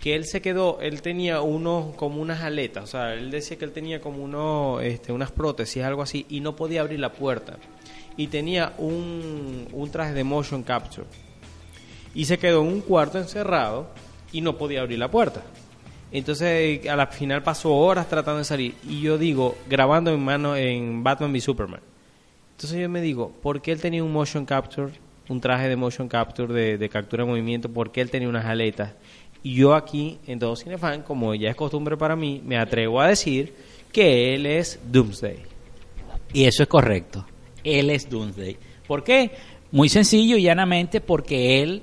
[0.00, 3.64] que él se quedó, él tenía unos como unas aletas, o sea, él decía que
[3.64, 7.56] él tenía como uno, este, unas prótesis, algo así, y no podía abrir la puerta.
[8.16, 11.06] Y tenía un, un traje de motion capture
[12.14, 13.88] y se quedó en un cuarto encerrado
[14.32, 15.42] y no podía abrir la puerta.
[16.12, 20.54] Entonces a la final pasó horas tratando de salir y yo digo, grabando en mano
[20.56, 21.80] en Batman v Superman.
[22.52, 24.92] Entonces yo me digo, ¿por qué él tenía un motion capture,
[25.28, 27.68] un traje de motion capture de, captura de movimiento?
[27.68, 28.92] ¿Por qué él tenía unas aletas?
[29.42, 33.08] Y yo aquí, en todo Cinefan, como ya es costumbre para mí, me atrevo a
[33.08, 33.54] decir
[33.92, 35.38] que él es Doomsday.
[36.32, 37.26] Y eso es correcto.
[37.62, 38.56] Él es Doomsday.
[38.86, 39.30] ¿Por qué?
[39.70, 41.82] Muy sencillo y llanamente porque él,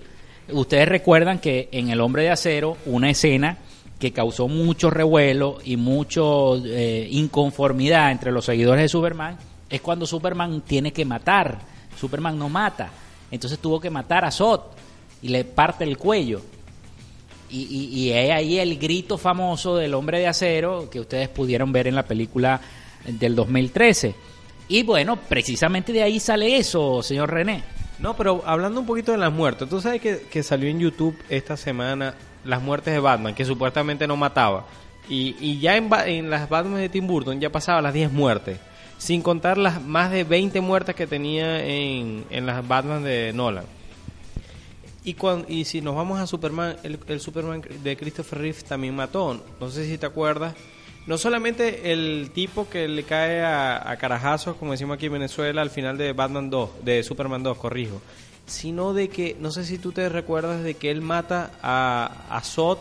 [0.52, 3.58] ustedes recuerdan que en El Hombre de Acero, una escena
[4.00, 9.38] que causó mucho revuelo y mucho eh, inconformidad entre los seguidores de Superman,
[9.70, 11.60] es cuando Superman tiene que matar.
[11.96, 12.90] Superman no mata.
[13.32, 14.62] Entonces tuvo que matar a Zod
[15.22, 16.42] y le parte el cuello.
[17.50, 21.96] Y, y, ahí el grito famoso del hombre de acero que ustedes pudieron ver en
[21.96, 22.62] la película
[23.06, 24.16] del 2013.
[24.70, 27.62] Y bueno, precisamente de ahí sale eso, señor René.
[28.00, 31.18] No, pero hablando un poquito de las muertes, tú sabes que, que salió en YouTube
[31.28, 32.16] esta semana
[32.46, 34.66] las muertes de Batman, que supuestamente no mataba.
[35.10, 38.60] Y, ya en, en las Batman de Tim Burton ya pasaba las 10 muertes.
[39.02, 43.66] Sin contar las más de 20 muertes que tenía en, en las Batman de Nolan.
[45.04, 48.96] Y, cuan- y si nos vamos a Superman, el, el Superman de Christopher Reeve también
[48.96, 49.44] mató.
[49.60, 50.54] No sé si te acuerdas.
[51.08, 55.64] No solamente el tipo que le cae a, a carajazos, como decimos aquí en Venezuela,
[55.64, 58.00] al final de Batman 2, de Superman 2, corrijo.
[58.46, 62.42] Sino de que, no sé si tú te recuerdas de que él mata a, a
[62.42, 62.78] Zod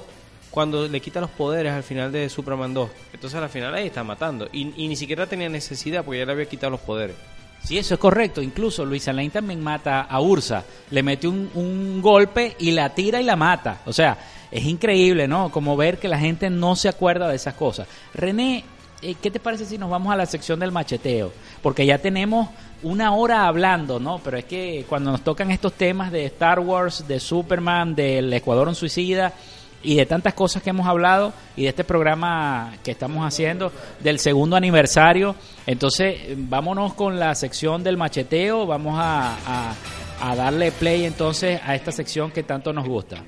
[0.50, 2.90] cuando le quita los poderes al final de Superman 2.
[3.12, 4.48] Entonces al final ahí está matando.
[4.52, 7.16] Y, y ni siquiera tenía necesidad porque ya le había quitado los poderes.
[7.62, 8.42] Sí, eso es correcto.
[8.42, 10.64] Incluso Luisa Lane también mata a Ursa.
[10.90, 13.82] Le mete un, un golpe y la tira y la mata.
[13.86, 14.16] O sea,
[14.50, 15.50] es increíble, ¿no?
[15.50, 17.86] Como ver que la gente no se acuerda de esas cosas.
[18.14, 18.64] René,
[19.02, 21.32] eh, ¿qué te parece si nos vamos a la sección del macheteo?
[21.62, 22.48] Porque ya tenemos
[22.82, 24.18] una hora hablando, ¿no?
[24.24, 28.68] Pero es que cuando nos tocan estos temas de Star Wars, de Superman, del Ecuador
[28.68, 29.34] en Suicida
[29.82, 34.18] y de tantas cosas que hemos hablado y de este programa que estamos haciendo del
[34.18, 35.34] segundo aniversario.
[35.66, 39.74] Entonces, vámonos con la sección del macheteo, vamos a-
[40.22, 43.24] a darle play entonces a esta sección que tanto nos gusta.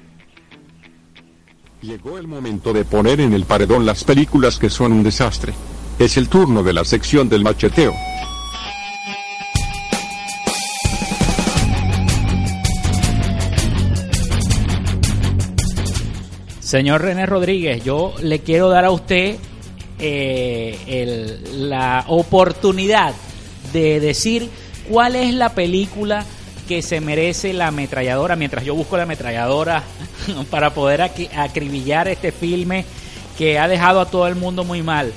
[1.80, 5.52] Llegó el momento de poner en el paredón las películas que son un desastre.
[5.98, 7.92] Es el turno de la sección del macheteo.
[16.72, 19.36] Señor René Rodríguez, yo le quiero dar a usted
[19.98, 23.12] eh, el- la oportunidad
[23.74, 24.48] de decir
[24.88, 26.24] cuál es la película
[26.66, 29.82] que se merece la ametralladora, mientras yo busco la ametralladora
[30.50, 32.86] para poder acribillar este filme
[33.36, 35.12] que ha dejado a todo el mundo muy mal.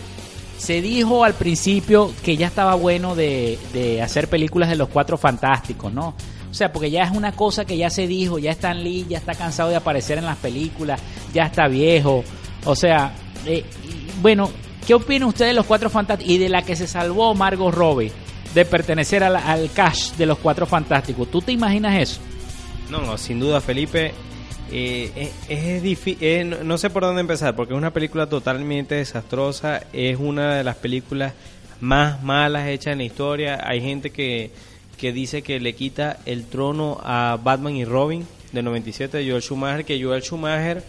[0.57, 3.57] Se dijo al principio que ya estaba bueno de
[4.03, 6.15] hacer películas de los cuatro fantásticos, ¿no?
[6.55, 9.17] O sea, porque ya es una cosa que ya se dijo, ya Stan Lee ya
[9.17, 11.01] está cansado de aparecer en las películas,
[11.33, 12.23] ya está viejo.
[12.63, 13.13] O sea,
[13.45, 13.65] eh,
[14.21, 14.49] bueno,
[14.87, 18.09] ¿qué opina usted de los cuatro fantásticos y de la que se salvó Margot Robbie
[18.53, 21.29] de pertenecer a la- al cash de los cuatro fantásticos?
[21.29, 22.21] ¿Tú te imaginas eso?
[22.89, 24.13] No, no, sin duda, Felipe.
[24.71, 25.11] eh,
[25.49, 29.81] es, es difí- no, no sé por dónde empezar, porque es una película totalmente desastrosa.
[29.91, 31.33] Es una de las películas
[31.81, 33.59] más malas hechas en la historia.
[33.61, 34.51] Hay gente que,
[34.97, 39.41] que dice que le quita el trono a Batman y Robin del 97 de Joel
[39.41, 40.83] Schumacher, que Joel Schumacher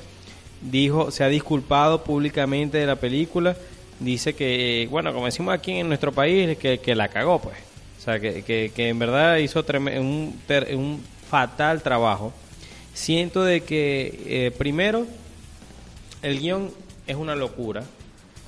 [0.62, 3.56] dijo, se ha disculpado públicamente de la película.
[4.00, 7.56] Dice que, bueno, como decimos aquí en nuestro país, que, que la cagó, pues.
[7.98, 10.38] O sea, que, que, que en verdad hizo un,
[10.74, 12.32] un fatal trabajo.
[12.94, 15.06] Siento de que, eh, primero,
[16.22, 16.70] el guion
[17.06, 17.84] es una locura.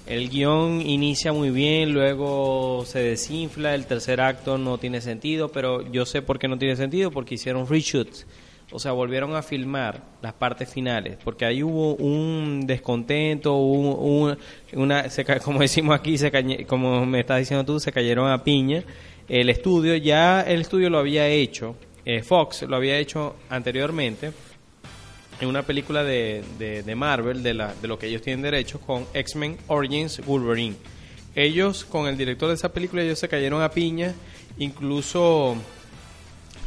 [0.08, 5.82] El guion inicia muy bien, luego se desinfla, el tercer acto no tiene sentido, pero
[5.92, 8.26] yo sé por qué no tiene sentido, porque hicieron reshoots.
[8.70, 14.38] O sea, volvieron a filmar las partes finales, porque ahí hubo un descontento, un, un-
[14.82, 18.42] una, se como decimos aquí, se cañe- como me estás diciendo tú, se cayeron a
[18.44, 18.84] piña.
[19.28, 24.32] El estudio, ya el estudio lo había hecho, eh, Fox lo había hecho anteriormente,
[25.40, 28.80] en una película de, de, de Marvel, de, la, de lo que ellos tienen derecho,
[28.80, 30.76] con X-Men Origins Wolverine.
[31.34, 34.14] Ellos, con el director de esa película, ellos se cayeron a piña.
[34.58, 35.56] Incluso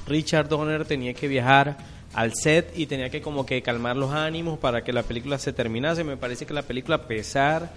[0.08, 1.78] Richard Donner tenía que viajar
[2.14, 5.52] al set y tenía que como que calmar los ánimos para que la película se
[5.54, 6.04] terminase.
[6.04, 7.74] Me parece que la película, a pesar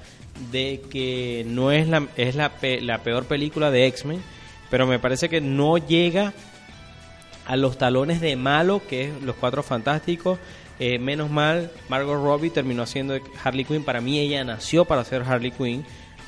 [0.53, 4.23] de que no es la, es la, pe- la peor película de X-Men,
[4.71, 6.33] pero me parece que no llega
[7.47, 10.39] a los talones de malo que es Los Cuatro Fantásticos.
[10.79, 13.85] Eh, menos mal, Margot Robbie terminó haciendo Harley Quinn.
[13.85, 15.85] Para mí ella nació para ser Harley Quinn.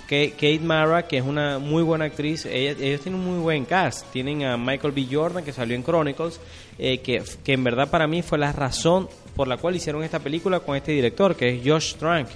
[0.09, 4.07] Kate Mara, que es una muy buena actriz, ella- ellos tienen un muy buen cast.
[4.13, 5.09] Tienen a Michael B.
[5.11, 6.39] Jordan, que salió en Chronicles,
[6.79, 10.21] eh, que, que en verdad para mí fue la razón por la cual hicieron esta
[10.21, 12.29] película con este director, que es Josh Trank.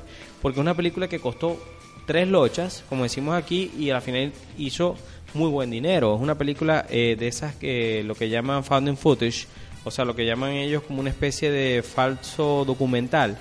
[0.43, 1.63] Porque es una película que costó
[2.07, 4.97] tres lochas, como decimos aquí, y al final hizo
[5.35, 6.17] muy buen dinero.
[6.17, 9.47] Es una película eh, de esas que lo que llaman found in footage,
[9.85, 13.39] o sea, lo que llaman ellos como una especie de falso documental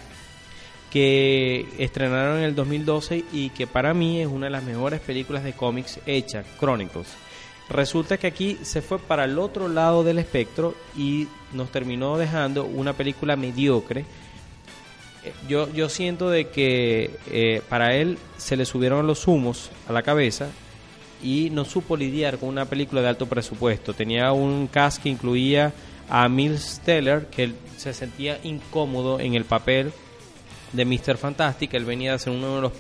[0.92, 5.44] que estrenaron en el 2012 y que para mí es una de las mejores películas
[5.44, 7.08] de cómics hechas, Chronicles.
[7.70, 12.66] Resulta que aquí se fue para el otro lado del espectro y nos terminó dejando
[12.66, 14.06] una película mediocre.
[15.24, 19.94] Eh, Yo, yo siento de que eh, para él se le subieron los humos a
[19.94, 20.50] la cabeza
[21.22, 23.94] y no supo lidiar con una película de alto presupuesto.
[23.94, 25.72] Tenía un cast que incluía
[26.10, 29.92] a Miles Teller, que se sentía incómodo en el papel
[30.74, 31.18] de Mr.
[31.18, 31.74] Fantastic.
[31.74, 32.72] Él venía de hacer uno de los,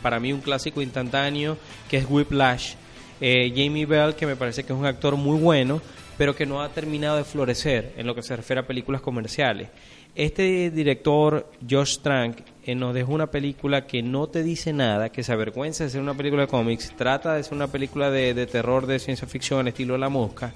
[0.00, 1.56] para mí, un clásico instantáneo,
[1.88, 2.74] que es Whiplash.
[3.20, 5.80] Eh, Jamie Bell, que me parece que es un actor muy bueno,
[6.18, 9.68] pero que no ha terminado de florecer en lo que se refiere a películas comerciales.
[10.14, 15.24] Este director, Josh Trank, eh, nos dejó una película que no te dice nada, que
[15.24, 18.46] se avergüenza de ser una película de cómics, trata de ser una película de, de
[18.46, 20.52] terror, de ciencia ficción, estilo La Mosca,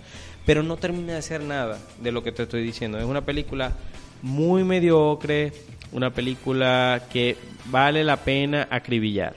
[0.49, 2.97] pero no termina de ser nada de lo que te estoy diciendo.
[2.97, 3.77] Es una película
[4.23, 5.53] muy mediocre,
[5.93, 7.37] una película que
[7.67, 9.37] vale la pena acribillar.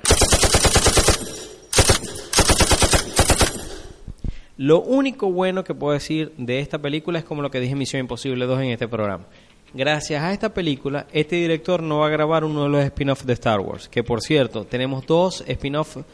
[4.56, 8.00] Lo único bueno que puedo decir de esta película es como lo que dije Misión
[8.00, 9.26] Imposible 2 en este programa.
[9.74, 13.34] Gracias a esta película, este director no va a grabar uno de los spin-offs de
[13.34, 13.90] Star Wars.
[13.90, 16.06] Que por cierto, tenemos dos spin-offs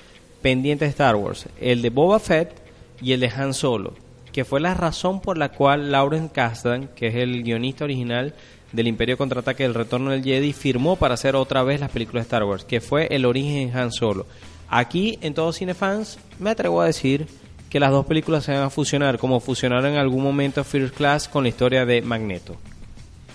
[0.41, 2.51] pendientes de Star Wars: el de Boba Fett
[2.99, 4.06] y el de Han Solo.
[4.37, 8.35] Que fue la razón por la cual Lauren Kasdan, que es el guionista original
[8.71, 12.27] del Imperio Contraataque del Retorno del Jedi, firmó para hacer otra vez las películas de
[12.27, 14.27] Star Wars, que fue el origen Han Solo.
[14.69, 17.25] Aquí, en todos Cinefans, me atrevo a decir
[17.67, 21.27] que las dos películas se van a fusionar, como fusionaron en algún momento First Class
[21.27, 22.57] con la historia de Magneto.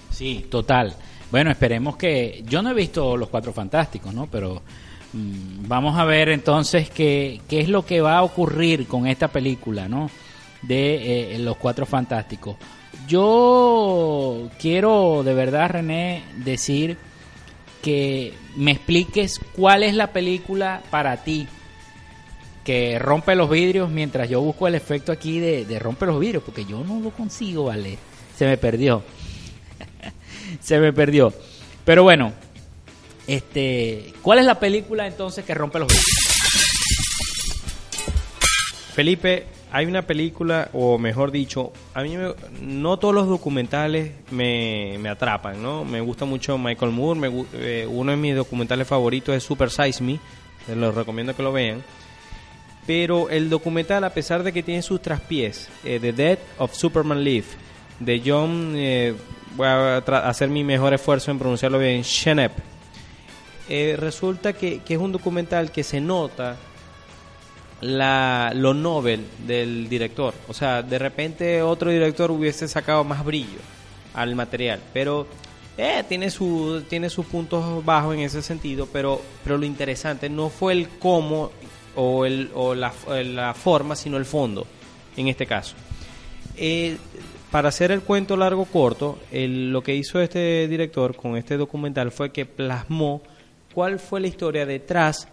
[0.09, 0.94] Sí, total.
[1.32, 2.44] Bueno, esperemos que...
[2.46, 4.28] Yo no he visto Los Cuatro Fantásticos, ¿no?
[4.30, 4.62] Pero
[5.14, 9.26] mm, vamos a ver entonces qué, qué es lo que va a ocurrir con esta
[9.26, 10.09] película, ¿no?
[10.62, 12.56] De eh, Los Cuatro Fantásticos.
[13.08, 16.96] Yo quiero de verdad, René, decir
[17.82, 21.48] que me expliques cuál es la película para ti
[22.64, 26.44] que rompe los vidrios mientras yo busco el efecto aquí de, de rompe los vidrios,
[26.44, 27.98] porque yo no lo consigo, ¿vale?
[28.36, 29.02] Se me perdió.
[30.60, 31.34] Se me perdió.
[31.84, 32.32] Pero bueno,
[33.26, 36.06] este, ¿cuál es la película entonces que rompe los vidrios?
[38.94, 44.96] Felipe, hay una película, o mejor dicho, a mí me- no todos los documentales me,
[45.00, 45.84] me atrapan, ¿no?
[45.84, 50.02] Me gusta mucho Michael Moore, me eh, uno de mis documentales favoritos es Super Size
[50.04, 50.18] Me,
[50.68, 51.82] les los recomiendo que lo vean.
[52.86, 57.22] Pero el documental, a pesar de que tiene sus traspiés, eh, The Death of Superman
[57.24, 57.46] Live,
[58.00, 59.14] de John, eh,
[59.56, 59.98] voy a
[60.28, 62.52] hacer mi mejor esfuerzo en pronunciarlo bien, Shenep,
[63.68, 66.56] eh, resulta que, que es un documental que se nota
[67.82, 70.34] la, lo novel del director.
[70.48, 73.58] O sea, de repente otro director hubiese sacado más brillo
[74.14, 75.26] al material, pero
[75.76, 80.48] eh, tiene, su, tiene sus puntos bajos en ese sentido, pero, pero lo interesante no
[80.48, 81.50] fue el cómo
[81.96, 82.92] o, el, o la,
[83.24, 84.66] la forma, sino el fondo,
[85.16, 85.74] en este caso.
[86.56, 86.96] Eh,
[87.50, 92.30] para hacer el cuento largo corto, lo que hizo este director con este documental fue
[92.30, 93.20] que plasmó
[93.74, 95.28] cuál fue la historia detrás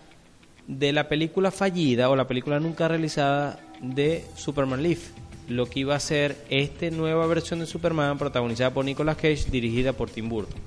[0.70, 5.01] de la película fallida o la película nunca realizada de Superman Live,
[5.47, 9.93] lo que iba a ser esta nueva versión de Superman protagonizada por Nicolas Cage, dirigida
[9.93, 10.59] por Tim Burton.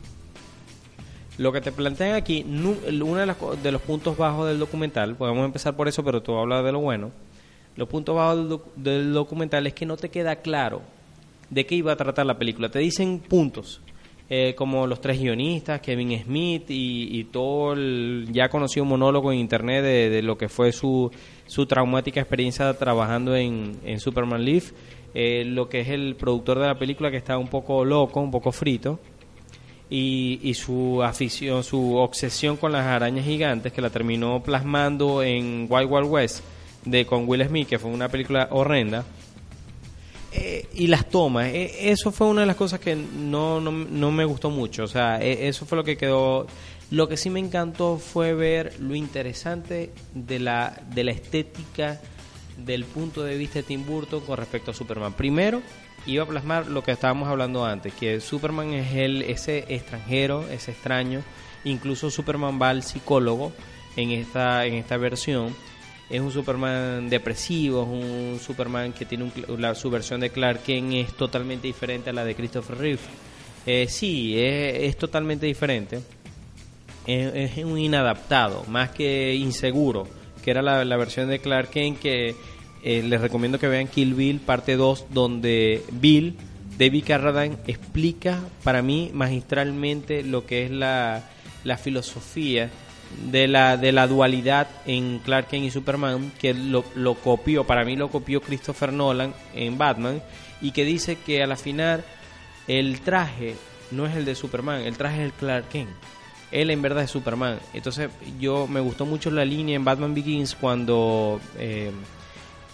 [1.38, 5.86] Lo que te plantean aquí, uno de, los puntos bajos del documental, podemos empezar por
[5.86, 7.12] eso, pero tú hablas de lo bueno.
[7.76, 10.82] Los puntos bajos del documental es que no te queda claro
[11.48, 12.70] de qué iba a tratar la película.
[12.70, 13.80] Te dicen puntos,
[14.34, 19.38] eh, como los tres guionistas, Kevin Smith y, y todo el ya conocido monólogo en
[19.38, 21.10] internet de, lo que fue su,
[21.46, 24.68] su traumática experiencia trabajando en, en Superman Live.
[25.12, 28.30] Eh, lo que es el productor de la película que está un poco loco, un
[28.30, 28.98] poco frito
[29.90, 35.66] y, y su afición, su obsesión con las arañas gigantes que la terminó plasmando en
[35.68, 36.42] Wild Wild West
[36.86, 39.04] de con Will Smith, que fue una película horrenda.
[40.34, 44.10] Eh, y las tomas, eh, eso fue una de las cosas que no, no, no
[44.10, 44.84] me gustó mucho.
[44.84, 46.46] O sea, eh, eso fue lo que quedó.
[46.90, 52.00] Lo que sí me encantó fue ver lo interesante de la, de la estética
[52.56, 55.14] del punto de vista de Tim Burton con respecto a Superman.
[55.14, 55.62] Primero,
[56.06, 60.72] iba a plasmar lo que estábamos hablando antes, que Superman es el, ese extranjero, ese
[60.72, 61.22] extraño.
[61.64, 63.52] Incluso Superman va al psicólogo
[63.96, 65.54] en esta, en esta versión.
[66.12, 70.62] Es un Superman depresivo, es un Superman que tiene un- la, su versión de Clark
[70.62, 73.01] Kent es totalmente diferente a la de Christopher Reeve.
[73.66, 76.01] Eh, sí, es, totalmente diferente.
[77.06, 80.06] Es, es un inadaptado, más que inseguro,
[80.44, 82.34] que era la, la versión de Clark Kent que
[82.84, 86.36] eh, les recomiendo que vean Kill Bill parte 2, donde Bill,
[86.78, 91.22] David Carradine, explica para mí magistralmente lo que es la,
[91.64, 92.70] la filosofía
[93.30, 97.84] de la, de la dualidad en Clark Kent y Superman, que lo, lo copió, para
[97.84, 100.22] mí lo copió Christopher Nolan en Batman,
[100.60, 102.05] y que dice que a la final
[102.68, 103.56] el traje
[103.90, 105.90] no es el de Superman, el traje es el Clark Kent.
[106.51, 107.59] Él en verdad es Superman.
[107.72, 111.90] Entonces yo me gustó mucho la línea en Batman Begins cuando eh,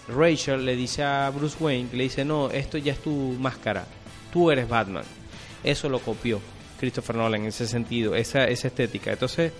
[0.09, 3.85] Rachel le dice a Bruce Wayne, le dice, no, esto ya es tu máscara,
[4.31, 5.03] tú eres Batman.
[5.63, 6.39] Eso lo copió
[6.79, 9.11] Christopher Nolan en ese sentido, esa, esa estética.
[9.11, 9.51] Entonces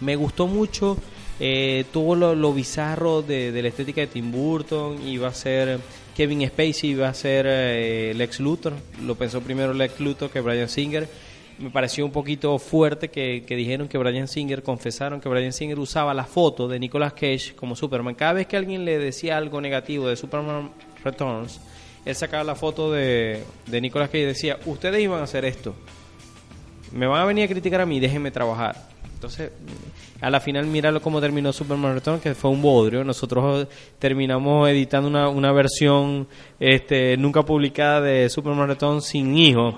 [0.00, 0.96] me gustó mucho
[1.42, 5.06] eh, todo lo, bizarro de, la estética de Tim Burton.
[5.06, 5.80] Iba a ser
[6.14, 8.74] Kevin Spacey, iba a ser eh, Lex Luthor.
[9.02, 11.08] Lo pensó primero Lex Luthor que Brian Singer.
[11.58, 15.78] me pareció un poquito fuerte que, que dijeron que Brian Singer, confesaron que Brian Singer
[15.78, 18.14] usaba la foto de Nicolas Cage como Superman.
[18.14, 20.70] Cada vez que alguien le decía algo negativo de Superman
[21.02, 21.58] Returns,
[22.04, 25.74] él sacaba la foto de, de Nicolas Cage y decía, ustedes iban a hacer esto.
[26.92, 28.89] Me van a venir a criticar a mí, déjenme trabajar.
[29.20, 29.50] Entonces,
[30.22, 33.04] a la final, míralo cómo terminó Superman Returns, que fue un bodrio.
[33.04, 33.68] Nosotros
[33.98, 36.26] terminamos editando una, una versión
[36.58, 39.74] este, nunca publicada de Superman Returns sin hijos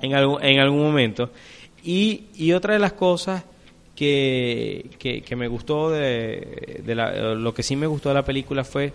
[0.00, 1.30] en algún, en algún momento.
[1.82, 3.42] Y, y otra de las cosas
[3.96, 8.24] que, que, que me gustó de, de la- lo que sí me gustó de la
[8.24, 8.92] película fue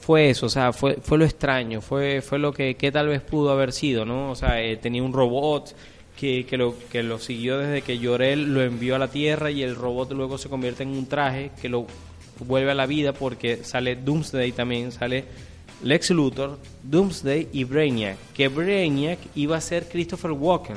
[0.00, 3.20] fue eso, o sea, fue, fue lo extraño, fue, fue lo que, que tal vez
[3.22, 4.32] pudo haber sido, ¿no?
[4.32, 5.72] O sea, eh, tenía un robot
[6.16, 9.62] que, que, lo, que lo siguió desde que Llorel lo envió a la Tierra y
[9.62, 11.86] el robot luego se convierte en un traje que lo
[12.40, 15.24] vuelve a la vida porque sale Doomsday también, sale
[15.82, 20.76] Lex Luthor, Doomsday y Brainiac, que Brainiac iba a ser Christopher Walken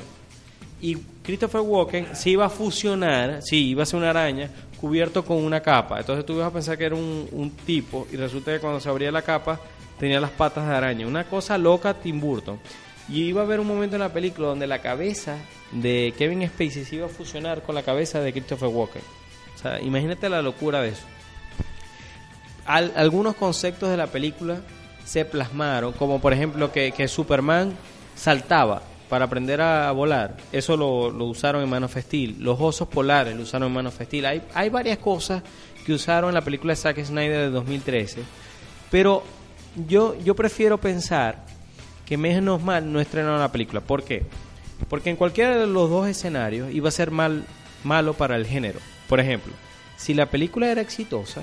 [0.81, 4.49] y Christopher Walken se iba a fusionar, sí, iba a ser una araña
[4.79, 5.99] cubierto con una capa.
[5.99, 8.89] Entonces tú ibas a pensar que era un, un tipo y resulta que cuando se
[8.89, 9.59] abría la capa
[9.99, 11.07] tenía las patas de araña.
[11.07, 12.59] Una cosa loca Tim Burton.
[13.09, 15.37] Y iba a haber un momento en la película donde la cabeza
[15.71, 19.01] de Kevin Spacey se iba a fusionar con la cabeza de Christopher Walken.
[19.53, 21.03] O sea, imagínate la locura de eso.
[22.65, 24.59] Al- algunos conceptos de la película
[25.05, 27.73] se plasmaron, como por ejemplo que, que Superman
[28.15, 30.35] saltaba para aprender a volar.
[30.51, 32.37] Eso lo, lo usaron en Man of Steel.
[32.39, 34.25] Los osos polares lo usaron en Man of Steel.
[34.25, 35.43] Hay, hay varias cosas
[35.85, 38.23] que usaron en la película de Zack Snyder de 2013.
[38.89, 39.23] Pero
[39.87, 41.45] yo, yo prefiero pensar
[42.05, 43.81] que menos mal no estrenaron la película.
[43.81, 44.23] ¿Por qué?
[44.89, 47.45] Porque en cualquiera de los dos escenarios iba a ser mal,
[47.83, 48.79] malo para el género.
[49.07, 49.53] Por ejemplo,
[49.97, 51.41] si la película era exitosa,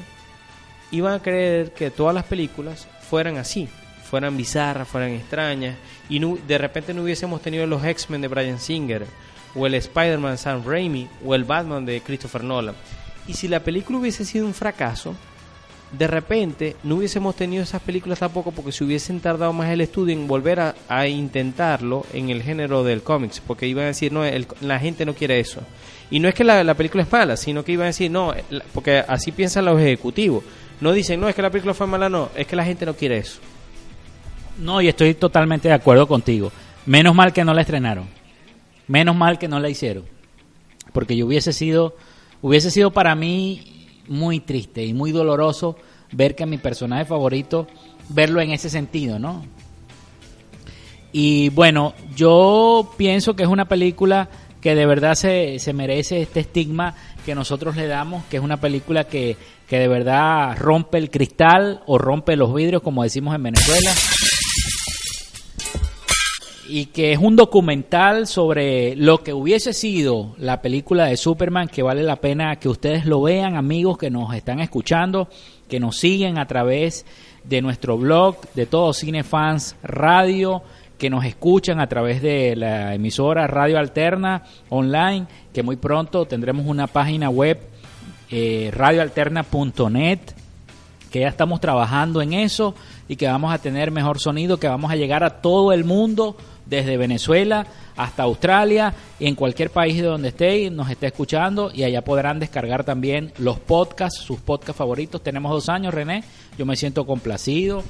[0.90, 3.68] iban a creer que todas las películas fueran así,
[4.08, 5.76] fueran bizarras, fueran extrañas,
[6.08, 9.06] y no- de repente no hubiésemos tenido los X-Men de Brian Singer,
[9.54, 12.74] o el Spider-Man Sam Raimi, o el Batman de Christopher Nolan.
[13.26, 15.14] Y si la película hubiese sido un fracaso,
[15.92, 20.14] de repente no hubiésemos tenido esas películas tampoco porque se hubiesen tardado más el estudio
[20.14, 24.46] en volver a, intentarlo en el género del cómics, porque iban a decir, no, el-
[24.62, 25.60] la gente no quiere eso.
[26.10, 28.34] Y no es que la, la película es mala, sino que iban a decir, no,
[28.50, 30.42] la- porque así piensan los ejecutivos.
[30.80, 32.94] No dicen, no, es que la película fue mala, no, es que la gente no
[32.94, 33.38] quiere eso.
[34.58, 36.50] No, y estoy totalmente de acuerdo contigo.
[36.86, 38.06] Menos mal que no la estrenaron.
[38.88, 40.04] Menos mal que no la hicieron.
[40.92, 41.96] Porque yo hubiese sido,
[42.42, 45.76] hubiese sido para mí muy triste y muy doloroso
[46.12, 47.66] ver que mi personaje favorito,
[48.08, 49.44] verlo en ese sentido, ¿no?
[51.12, 54.28] Y bueno, yo pienso que es una película
[54.60, 56.94] que de verdad se, se merece este estigma
[57.26, 59.36] que nosotros le damos, que es una película que,
[59.68, 63.92] que de verdad rompe el cristal o rompe los vidrios, como decimos en Venezuela
[66.68, 71.82] y que es un documental sobre lo que hubiese sido la película de Superman, que
[71.82, 75.28] vale la pena que ustedes lo vean, amigos que nos están escuchando,
[75.68, 77.04] que nos siguen a través
[77.44, 80.62] de nuestro blog, de todos Cinefans Radio,
[80.98, 86.66] que nos escuchan a través de la emisora Radio Alterna Online, que muy pronto tendremos
[86.66, 87.58] una página web,
[88.30, 90.20] eh, radioalterna.net,
[91.10, 92.74] que ya estamos trabajando en eso
[93.08, 96.36] y que vamos a tener mejor sonido, que vamos a llegar a todo el mundo,
[96.76, 97.66] desde Venezuela
[97.96, 102.40] hasta Australia, y en cualquier país de donde esté, nos esté escuchando, y allá podrán
[102.40, 105.22] descargar también los podcasts, sus podcasts favoritos.
[105.22, 106.24] Tenemos dos años, René,
[106.58, 107.82] yo me siento complacido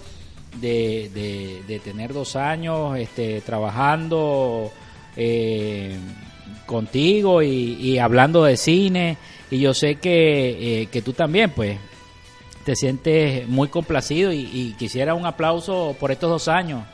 [0.61, 4.71] de, de- de tener dos años este, trabajando
[5.17, 5.97] eh,
[6.67, 9.17] contigo y, hablando de cine,
[9.51, 11.79] y yo sé que, eh, que tú también, pues,
[12.65, 16.85] te sientes muy complacido y quisiera un aplauso por estos dos años.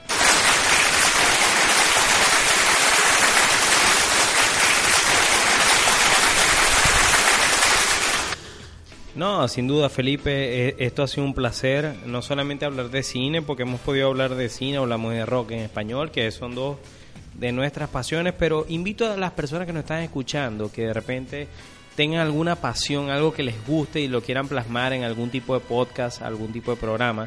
[9.18, 13.42] No, sin duda, Felipe, eh, esto ha sido un placer, no solamente hablar de cine,
[13.42, 16.76] porque hemos podido hablar de cine, hablamos de rock en español, que son dos
[17.34, 21.48] de nuestras pasiones, pero invito a las personas que nos están escuchando, que de repente
[21.96, 25.66] tengan alguna pasión, algo que les guste y lo quieran plasmar en algún tipo de
[25.66, 27.26] podcast, algún tipo de programa,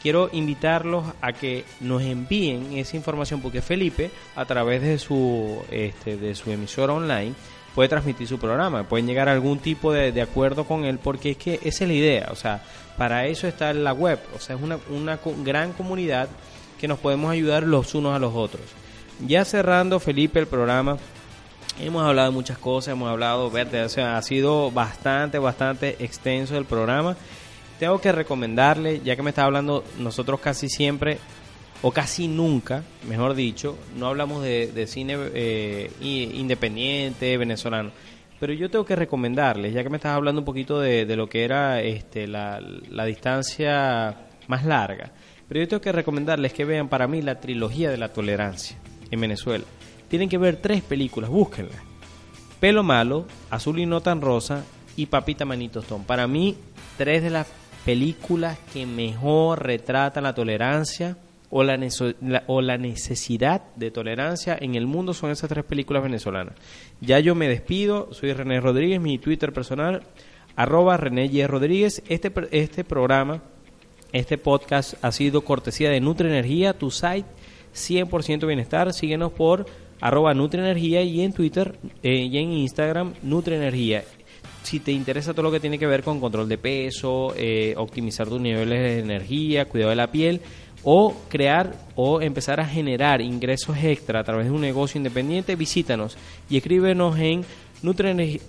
[0.00, 6.16] quiero invitarlos a que nos envíen esa información porque Felipe a través de su este,
[6.16, 7.34] de su emisora online
[7.74, 11.36] puede transmitir su programa pueden llegar a algún tipo de, acuerdo con él porque es
[11.36, 12.62] que esa es la idea o sea
[12.96, 16.28] para eso está la web o sea es una, una gran comunidad
[16.80, 18.62] que nos podemos ayudar los unos a los otros
[19.26, 20.98] ya cerrando Felipe el programa
[21.80, 26.66] Hemos hablado de muchas cosas, hemos hablado, o sea, ha sido bastante, bastante extenso el
[26.66, 27.16] programa.
[27.80, 31.18] Tengo que recomendarle, ya que me está hablando, nosotros casi siempre
[31.86, 37.90] o casi nunca, mejor dicho, no hablamos de, cine eh, independiente, venezolano.
[38.40, 41.44] Pero yo tengo que recomendarles, ya que me estás hablando un poquito de, lo que
[41.44, 42.58] era este, la,
[42.88, 44.16] la distancia
[44.46, 45.12] más larga,
[45.46, 48.78] pero yo tengo que recomendarles que vean para mí la trilogía de la tolerancia
[49.10, 49.66] en Venezuela.
[50.08, 51.82] Tienen que ver tres películas, búsquenlas.
[52.60, 54.64] Pelo Malo, Azul y No Tan Rosa
[54.96, 56.04] y Papita Manitos Tom.
[56.04, 56.56] Para mí,
[56.96, 57.46] tres de las
[57.84, 61.18] películas que mejor retratan la tolerancia
[61.56, 61.78] o la,
[62.48, 66.56] o la necesidad de tolerancia en el mundo son esas tres películas venezolanas.
[67.00, 70.02] Ya yo me despido, soy René Rodríguez, mi Twitter personal,
[70.56, 71.46] arroba René Y.
[71.46, 72.02] Rodríguez.
[72.08, 73.40] Este, este programa,
[74.10, 77.26] este podcast ha sido cortesía de Nutrienergía, tu site
[77.72, 78.92] 100% bienestar.
[78.92, 79.66] Síguenos por
[80.00, 84.02] arroba Nutrienergía y en Twitter eh, y en Instagram Nutrienergía.
[84.64, 88.28] Si te interesa todo lo que tiene que ver con control de peso, eh, optimizar
[88.28, 90.40] tus niveles de energía, cuidado de la piel
[90.84, 96.16] o crear o empezar a generar ingresos extra a través de un negocio independiente, visítanos
[96.50, 97.44] y escríbenos en
[97.82, 98.40] nutrienergi-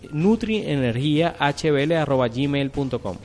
[1.96, 3.18] nutrienergiahbl.gmail.com.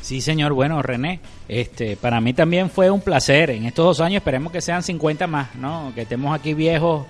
[0.00, 0.52] Sí, señor.
[0.52, 3.50] Bueno, René, este, para mí también fue un placer.
[3.50, 5.92] En estos dos años esperemos que sean 50 más, ¿no?
[5.94, 7.06] Que estemos aquí viejos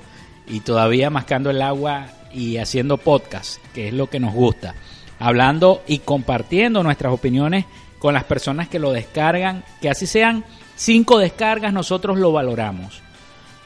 [0.47, 4.75] y todavía mascando el agua y haciendo podcast, que es lo que nos gusta.
[5.19, 7.65] Hablando y compartiendo nuestras opiniones
[7.99, 10.45] con las personas que lo descargan, que así sean
[10.77, 13.01] cinco descargas, nosotros lo valoramos.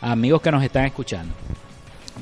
[0.01, 1.35] Amigos que nos están escuchando.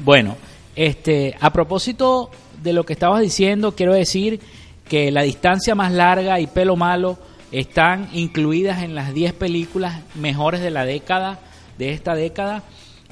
[0.05, 0.37] Bueno,
[0.77, 2.31] este, a propósito
[2.63, 4.41] de lo que estabas diciendo, quiero decir
[4.89, 7.19] que La distancia más larga y Pelo Malo
[7.53, 11.39] están incluidas en las 10 películas mejores de la década,
[11.79, 12.63] de esta década,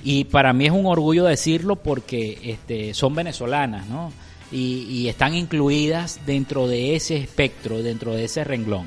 [0.05, 4.12] y para mí es un orgullo decirlo porque este, son venezolanas, ¿no?
[4.51, 8.86] Y, y están incluidas dentro de ese espectro, dentro de ese renglón.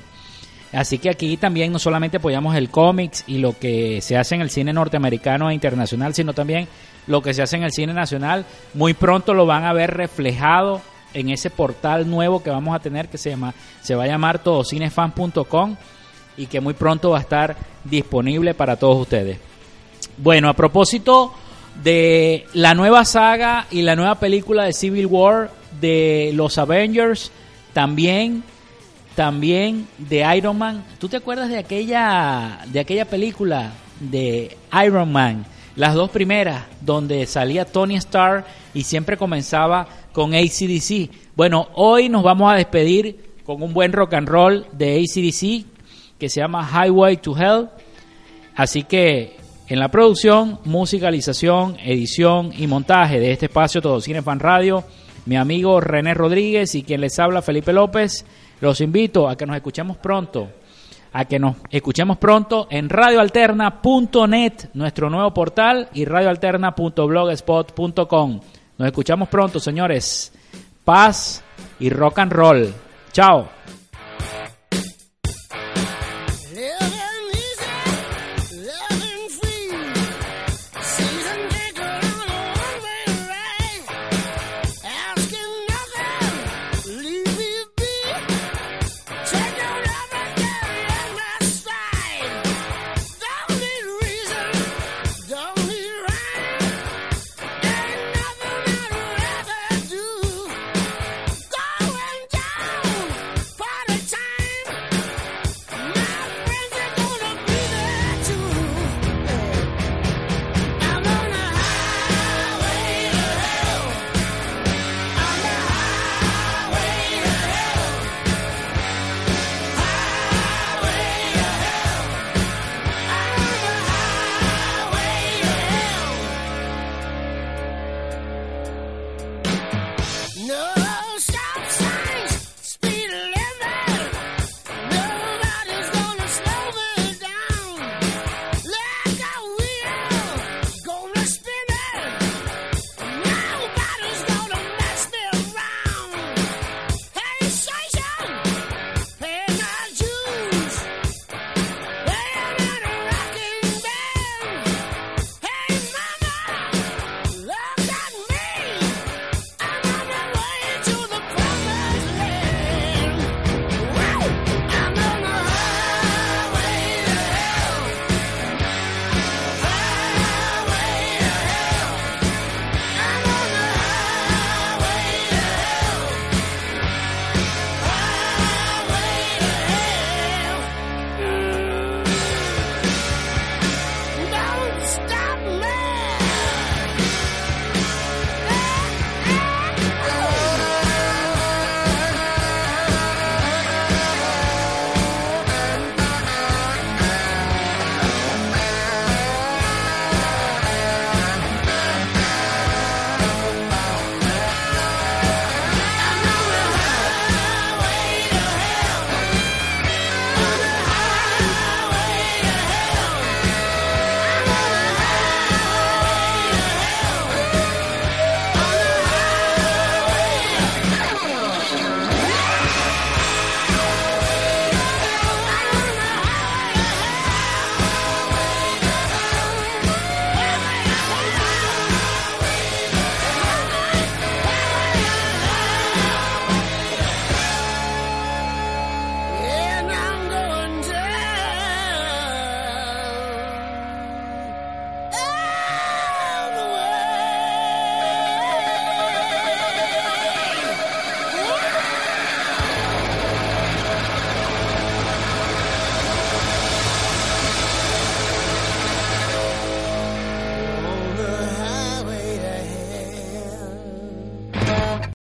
[0.71, 4.41] Así que aquí también no solamente apoyamos el cómics y lo que se hace en
[4.41, 6.67] el cine norteamericano e internacional, sino también
[7.07, 8.45] lo que se hace en el cine nacional.
[8.73, 10.81] Muy pronto lo van a ver reflejado
[11.13, 14.39] en ese portal nuevo que vamos a tener que se llama se va a llamar
[14.39, 15.75] todocinefan.com
[16.37, 17.55] y que muy pronto va a estar
[17.85, 19.37] disponible para todos ustedes.
[20.17, 21.33] Bueno, a propósito
[21.81, 27.31] de la nueva saga y la nueva película de Civil War de los Avengers,
[27.73, 28.43] también
[29.15, 30.83] también de Iron Man.
[30.99, 34.55] ¿Tú te acuerdas de aquella de aquella película de
[34.85, 35.45] Iron Man?
[35.75, 41.09] Las dos primeras donde salía Tony Stark y siempre comenzaba con ACDC.
[41.35, 45.65] Bueno, hoy nos vamos a despedir con un buen rock and roll de ACDC
[46.17, 47.69] que se llama Highway to Hell.
[48.55, 49.37] Así que
[49.67, 54.83] en la producción, musicalización, edición y montaje de este espacio Todo Cine Fan Radio,
[55.25, 58.25] mi amigo René Rodríguez y quien les habla Felipe López,
[58.61, 60.49] los invito a que nos escuchemos pronto,
[61.13, 68.39] a que nos escuchemos pronto en radioalterna.net, nuestro nuevo portal, y radioalterna.blogspot.com.
[68.77, 70.31] Nos escuchamos pronto, señores.
[70.83, 71.43] Paz
[71.79, 72.71] y rock and roll.
[73.11, 73.49] Chao.